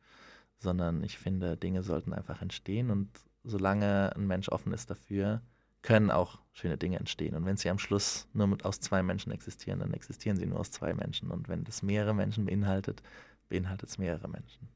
sondern 0.59 1.05
ich 1.05 1.19
finde, 1.19 1.57
Dinge 1.57 1.83
sollten 1.83 2.15
einfach 2.15 2.41
entstehen 2.41 2.91
und 2.91 3.11
solange 3.45 4.15
ein 4.17 4.27
Mensch 4.27 4.49
offen 4.49 4.73
ist 4.73 4.91
dafür, 4.91 5.43
können 5.87 6.11
auch 6.11 6.41
schöne 6.53 6.77
Dinge 6.77 6.99
entstehen. 6.99 7.37
Und 7.37 7.47
wenn 7.47 7.57
sie 7.57 7.71
am 7.71 7.79
Schluss 7.79 8.27
nur 8.33 8.49
mit, 8.49 8.65
aus 8.65 8.81
zwei 8.81 9.05
Menschen 9.05 9.31
existieren, 9.31 9.79
dann 9.79 9.95
existieren 9.95 10.37
sie 10.37 10.45
nur 10.45 10.59
aus 10.59 10.73
zwei 10.73 10.93
Menschen. 10.93 11.31
Und 11.31 11.49
wenn 11.49 11.63
das 11.63 11.83
mehrere 11.83 12.13
Menschen 12.13 12.45
beinhaltet, 12.45 13.03
beinhaltet 13.49 13.89
es 13.89 13.97
mehrere 13.97 14.29
Menschen. 14.29 14.69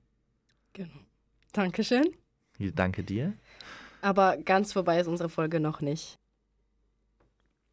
Genau. 0.72 1.00
Dankeschön. 1.52 2.04
Danke 2.76 3.02
dir. 3.02 3.32
Aber 4.02 4.36
ganz 4.36 4.72
vorbei 4.72 5.00
ist 5.00 5.08
unsere 5.08 5.28
Folge 5.28 5.58
noch 5.58 5.80
nicht. 5.80 6.16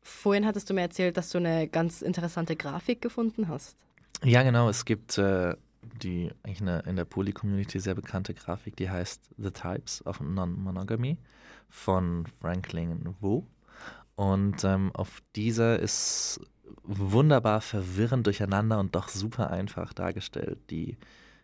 Vorhin 0.01 0.47
hattest 0.47 0.69
du 0.69 0.73
mir 0.73 0.81
erzählt, 0.81 1.15
dass 1.15 1.29
du 1.29 1.37
eine 1.37 1.67
ganz 1.67 2.01
interessante 2.01 2.55
Grafik 2.55 3.01
gefunden 3.01 3.49
hast. 3.49 3.77
Ja, 4.23 4.41
genau. 4.41 4.67
Es 4.67 4.83
gibt 4.83 5.19
äh, 5.19 5.55
die 5.97 6.31
eigentlich 6.43 6.61
eine, 6.61 6.79
in 6.81 6.95
der 6.95 7.05
Poly-Community 7.05 7.79
sehr 7.79 7.95
bekannte 7.95 8.33
Grafik, 8.33 8.75
die 8.75 8.89
heißt 8.89 9.29
The 9.37 9.51
Types 9.51 10.05
of 10.05 10.19
Non-Monogamy 10.19 11.17
von 11.69 12.25
Franklin 12.39 13.15
Wu. 13.19 13.43
Und 14.15 14.63
ähm, 14.63 14.91
auf 14.93 15.21
dieser 15.35 15.79
ist 15.79 16.41
wunderbar 16.83 17.61
verwirrend 17.61 18.25
durcheinander 18.25 18.79
und 18.79 18.95
doch 18.95 19.09
super 19.09 19.51
einfach 19.51 19.93
dargestellt 19.93 20.59
die 20.69 20.97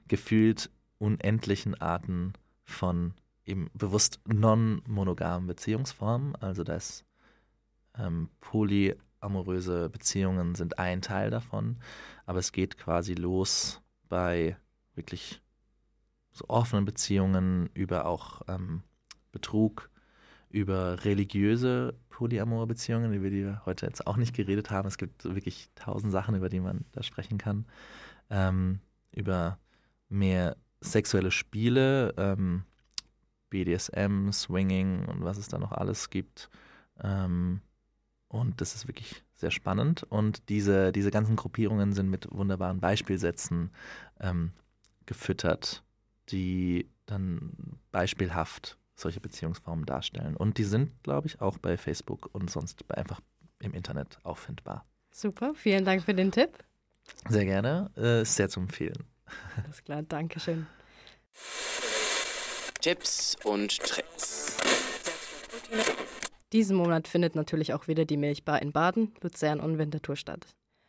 gefühlt 0.08 0.70
unendlichen 0.98 1.80
Arten 1.80 2.34
von 2.64 3.14
eben 3.46 3.70
bewusst 3.74 4.20
non-monogamen 4.26 5.48
Beziehungsformen. 5.48 6.36
Also 6.38 6.64
das 6.64 7.04
ähm, 7.98 8.30
polyamoröse 8.40 9.90
Beziehungen 9.90 10.56
sind 10.56 10.80
ein 10.80 11.02
Teil 11.02 11.30
davon, 11.30 11.78
aber 12.26 12.40
es 12.40 12.52
geht 12.52 12.78
quasi 12.78 13.14
los 13.14 13.82
bei 14.14 14.56
wirklich 14.94 15.42
so 16.34 16.46
offenen 16.48 16.86
Beziehungen 16.86 17.72
über 17.74 18.06
auch 18.06 18.44
ähm, 18.48 18.84
Betrug, 19.32 19.90
über 20.52 21.04
religiöse 21.04 21.96
polyamore 22.10 22.68
Beziehungen, 22.68 23.12
über 23.12 23.32
die 23.32 23.44
wir 23.44 23.64
heute 23.66 23.88
jetzt 23.88 24.06
auch 24.06 24.18
nicht 24.18 24.36
geredet 24.36 24.70
haben. 24.70 24.88
Es 24.88 25.00
gibt 25.00 25.26
wirklich 25.26 25.72
tausend 25.74 26.12
Sachen, 26.12 26.36
über 26.36 26.48
die 26.48 26.60
man 26.60 26.86
da 26.92 27.02
sprechen 27.02 27.40
kann. 27.40 27.66
Ähm, 28.30 28.82
über 29.16 29.58
mehr 30.10 30.58
sexuelle 30.80 31.32
Spiele, 31.32 32.14
ähm, 32.18 32.66
BDSM, 33.50 34.30
Swinging 34.32 35.08
und 35.08 35.24
was 35.24 35.38
es 35.40 35.48
da 35.48 35.58
noch 35.58 35.72
alles 35.72 36.12
gibt. 36.12 36.52
Ähm, 37.02 37.62
und 38.34 38.60
das 38.62 38.74
ist 38.74 38.88
wirklich 38.88 39.24
sehr 39.36 39.52
spannend. 39.52 40.04
Und 40.10 40.50
diese, 40.50 40.92
diese 40.92 41.12
ganzen 41.12 41.36
Gruppierungen 41.36 41.94
sind 41.94 42.10
mit 42.10 42.28
wunderbaren 42.32 42.80
Beispielsätzen 42.80 43.70
ähm, 44.20 44.52
gefüttert, 45.06 45.84
die 46.30 46.90
dann 47.06 47.52
beispielhaft 47.92 48.78
solche 48.96 49.20
Beziehungsformen 49.20 49.86
darstellen. 49.86 50.36
Und 50.36 50.58
die 50.58 50.64
sind, 50.64 50.92
glaube 51.04 51.28
ich, 51.28 51.42
auch 51.42 51.60
bei 51.60 51.78
Facebook 51.78 52.30
und 52.34 52.50
sonst 52.50 52.84
einfach 52.92 53.22
im 53.60 53.74
Internet 53.74 54.18
auffindbar. 54.24 54.86
Super, 55.12 55.54
vielen 55.54 55.86
Dank 55.86 56.04
für 56.04 56.16
den 56.16 56.32
Tipp. 56.32 56.58
Sehr 57.30 57.46
gerne, 57.46 57.92
äh, 57.96 58.24
ist 58.24 58.36
sehr 58.36 58.50
zu 58.50 58.62
empfehlen. 58.62 59.06
Alles 59.64 59.84
klar, 59.84 60.02
danke 60.02 60.40
schön. 60.40 60.66
Tipps 62.82 63.38
und 63.44 63.78
Tricks. 63.80 64.58
Diesen 66.54 66.78
Monat 66.78 67.08
findet 67.08 67.36
natürlich 67.36 67.74
auch 67.74 67.88
wieder 67.88 68.06
die 68.06 68.16
Milchbar 68.16 68.62
in 68.62 68.72
Baden, 68.72 69.12
Luzern 69.22 69.60
und 69.60 69.80
Winterthur 69.80 70.16
statt. 70.16 70.46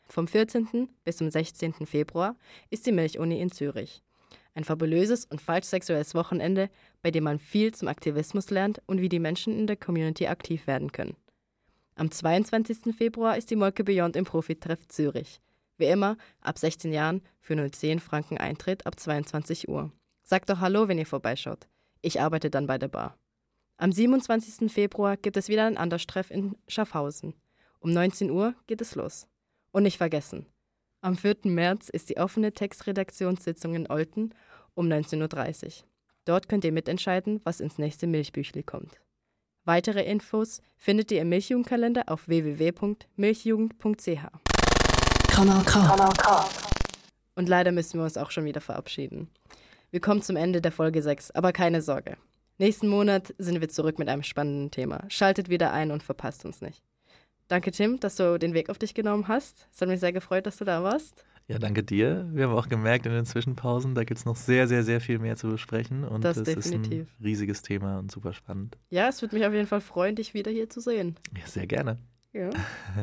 Vom 0.07 0.29
14. 0.29 0.91
bis 1.05 1.17
zum 1.17 1.31
16. 1.31 1.87
Februar 1.87 2.37
ist 2.69 2.85
die 2.87 2.93
Milchuni 2.93 3.41
in 3.41 3.51
Zürich. 3.51 4.03
Ein 4.55 4.65
fabulöses 4.65 5.25
und 5.25 5.41
falsch 5.41 5.65
sexuelles 5.65 6.15
Wochenende, 6.15 6.69
bei 7.01 7.11
dem 7.11 7.25
man 7.25 7.39
viel 7.39 7.73
zum 7.73 7.89
Aktivismus 7.89 8.51
lernt 8.51 8.83
und 8.85 9.01
wie 9.01 9.09
die 9.09 9.19
Menschen 9.19 9.59
in 9.59 9.67
der 9.67 9.77
Community 9.77 10.27
aktiv 10.27 10.67
werden 10.67 10.93
können. 10.93 11.17
Am 11.97 12.11
22. 12.11 12.95
Februar 12.95 13.39
ist 13.39 13.51
die 13.51 13.57
Molke 13.57 13.85
Beyond 13.85 14.17
im 14.17 14.27
Profitreff 14.27 14.87
Zürich. 14.89 15.41
Wie 15.79 15.87
immer, 15.87 16.19
ab 16.43 16.59
16 16.59 16.93
Jahren 16.93 17.23
für 17.41 17.57
nur 17.57 17.73
10 17.73 18.01
Franken 18.01 18.37
Eintritt 18.37 18.87
ab 18.87 19.01
22 19.01 19.67
Uhr. 19.69 19.91
Sagt 20.25 20.51
doch 20.51 20.61
Hallo, 20.61 20.89
wenn 20.89 20.99
ihr 20.99 21.07
vorbeischaut. 21.07 21.67
Ich 22.03 22.21
arbeite 22.21 22.51
dann 22.51 22.67
bei 22.67 22.77
der 22.77 22.89
Bar. 22.89 23.17
Am 23.85 23.93
27. 23.93 24.73
Februar 24.73 25.19
gibt 25.19 25.37
es 25.37 25.51
wieder 25.51 25.67
ein 25.67 25.77
Anderstreff 25.77 26.31
in 26.31 26.57
Schaffhausen. 26.69 27.35
Um 27.81 27.93
19 27.93 28.31
Uhr 28.31 28.55
geht 28.67 28.81
es 28.81 28.95
los. 28.95 29.27
Und 29.73 29.83
nicht 29.83 29.99
vergessen, 29.99 30.47
am 31.03 31.19
4. 31.19 31.37
März 31.43 31.91
ist 31.91 32.09
die 32.09 32.17
offene 32.17 32.53
Textredaktionssitzung 32.53 33.75
in 33.75 33.87
Olten 33.91 34.33
um 34.73 34.87
19.30 34.87 35.65
Uhr. 35.67 35.73
Dort 36.25 36.49
könnt 36.49 36.65
ihr 36.65 36.73
mitentscheiden, 36.73 37.43
was 37.45 37.61
ins 37.61 37.77
nächste 37.77 38.07
Milchbüchli 38.07 38.63
kommt. 38.63 39.03
Weitere 39.67 40.03
Infos 40.03 40.63
findet 40.79 41.13
ihr 41.13 41.21
im 41.21 41.29
Milchjugendkalender 41.29 42.05
auf 42.07 42.27
www.milchjugend.ch. 42.27 44.07
Kanal 45.29 45.63
K. 45.65 45.87
Kanal 45.87 46.13
K. 46.17 46.49
Und 47.35 47.51
leider 47.51 47.71
müssen 47.71 48.01
wir 48.01 48.05
uns 48.05 48.17
auch 48.17 48.31
schon 48.31 48.47
wieder 48.47 48.63
verabschieden. 48.63 49.29
Wir 49.91 50.01
kommen 50.01 50.23
zum 50.23 50.37
Ende 50.37 50.63
der 50.63 50.73
Folge 50.73 51.03
6, 51.03 51.33
aber 51.33 51.53
keine 51.53 51.83
Sorge. 51.83 52.17
Nächsten 52.59 52.89
Monat 52.89 53.35
sind 53.39 53.61
wir 53.61 53.69
zurück 53.69 53.99
mit 53.99 54.09
einem 54.09 54.23
spannenden 54.23 54.71
Thema. 54.71 55.05
Schaltet 55.09 55.49
wieder 55.49 55.73
ein 55.73 55.91
und 55.91 56.03
verpasst 56.03 56.45
uns 56.45 56.61
nicht. 56.61 56.83
Danke, 57.49 57.73
Tim, 57.73 57.99
dass 58.01 58.17
du 58.17 58.39
den 58.39 58.55
Weg 58.55 58.71
auf 58.71 58.79
dich 58.79 58.95
genommen 58.95 59.29
hast. 59.29 59.69
Es 59.73 59.81
hat 59.81 59.89
mich 59.89 60.01
sehr 60.01 60.13
gefreut, 60.13 60.47
dass 60.47 60.57
du 60.57 60.65
da 60.65 60.83
warst. 60.83 61.25
Ja, 61.47 61.59
danke 61.59 61.83
dir. 61.83 62.27
Wir 62.33 62.45
haben 62.45 62.55
auch 62.55 62.69
gemerkt 62.69 63.05
in 63.05 63.13
den 63.13 63.27
Zwischenpausen, 63.27 63.95
da 63.95 64.05
gibt 64.05 64.19
es 64.19 64.25
noch 64.25 64.37
sehr, 64.37 64.67
sehr, 64.67 64.83
sehr 64.83 65.01
viel 65.01 65.19
mehr 65.19 65.37
zu 65.37 65.49
besprechen. 65.49 66.05
Und 66.05 66.25
das, 66.25 66.37
das 66.37 66.45
definitiv. 66.45 67.03
ist 67.03 67.21
ein 67.21 67.25
riesiges 67.25 67.61
Thema 67.61 67.99
und 67.99 68.11
super 68.11 68.33
spannend. 68.33 68.79
Ja, 68.89 69.09
es 69.09 69.21
würde 69.21 69.37
mich 69.37 69.45
auf 69.45 69.53
jeden 69.53 69.67
Fall 69.67 69.83
freuen, 69.83 70.17
dich 70.17 70.33
wieder 70.33 70.51
hier 70.51 70.71
zu 70.71 70.81
sehen. 70.81 71.17
Ja, 71.37 71.47
sehr 71.47 71.67
gerne. 71.67 71.99
Ja. 72.33 72.49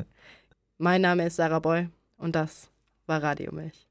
mein 0.80 1.02
Name 1.02 1.28
ist 1.28 1.36
Sarah 1.36 1.60
Boy 1.60 1.90
und 2.18 2.36
das 2.36 2.72
war 3.06 3.22
Radio 3.22 3.52
Milch. 3.54 3.91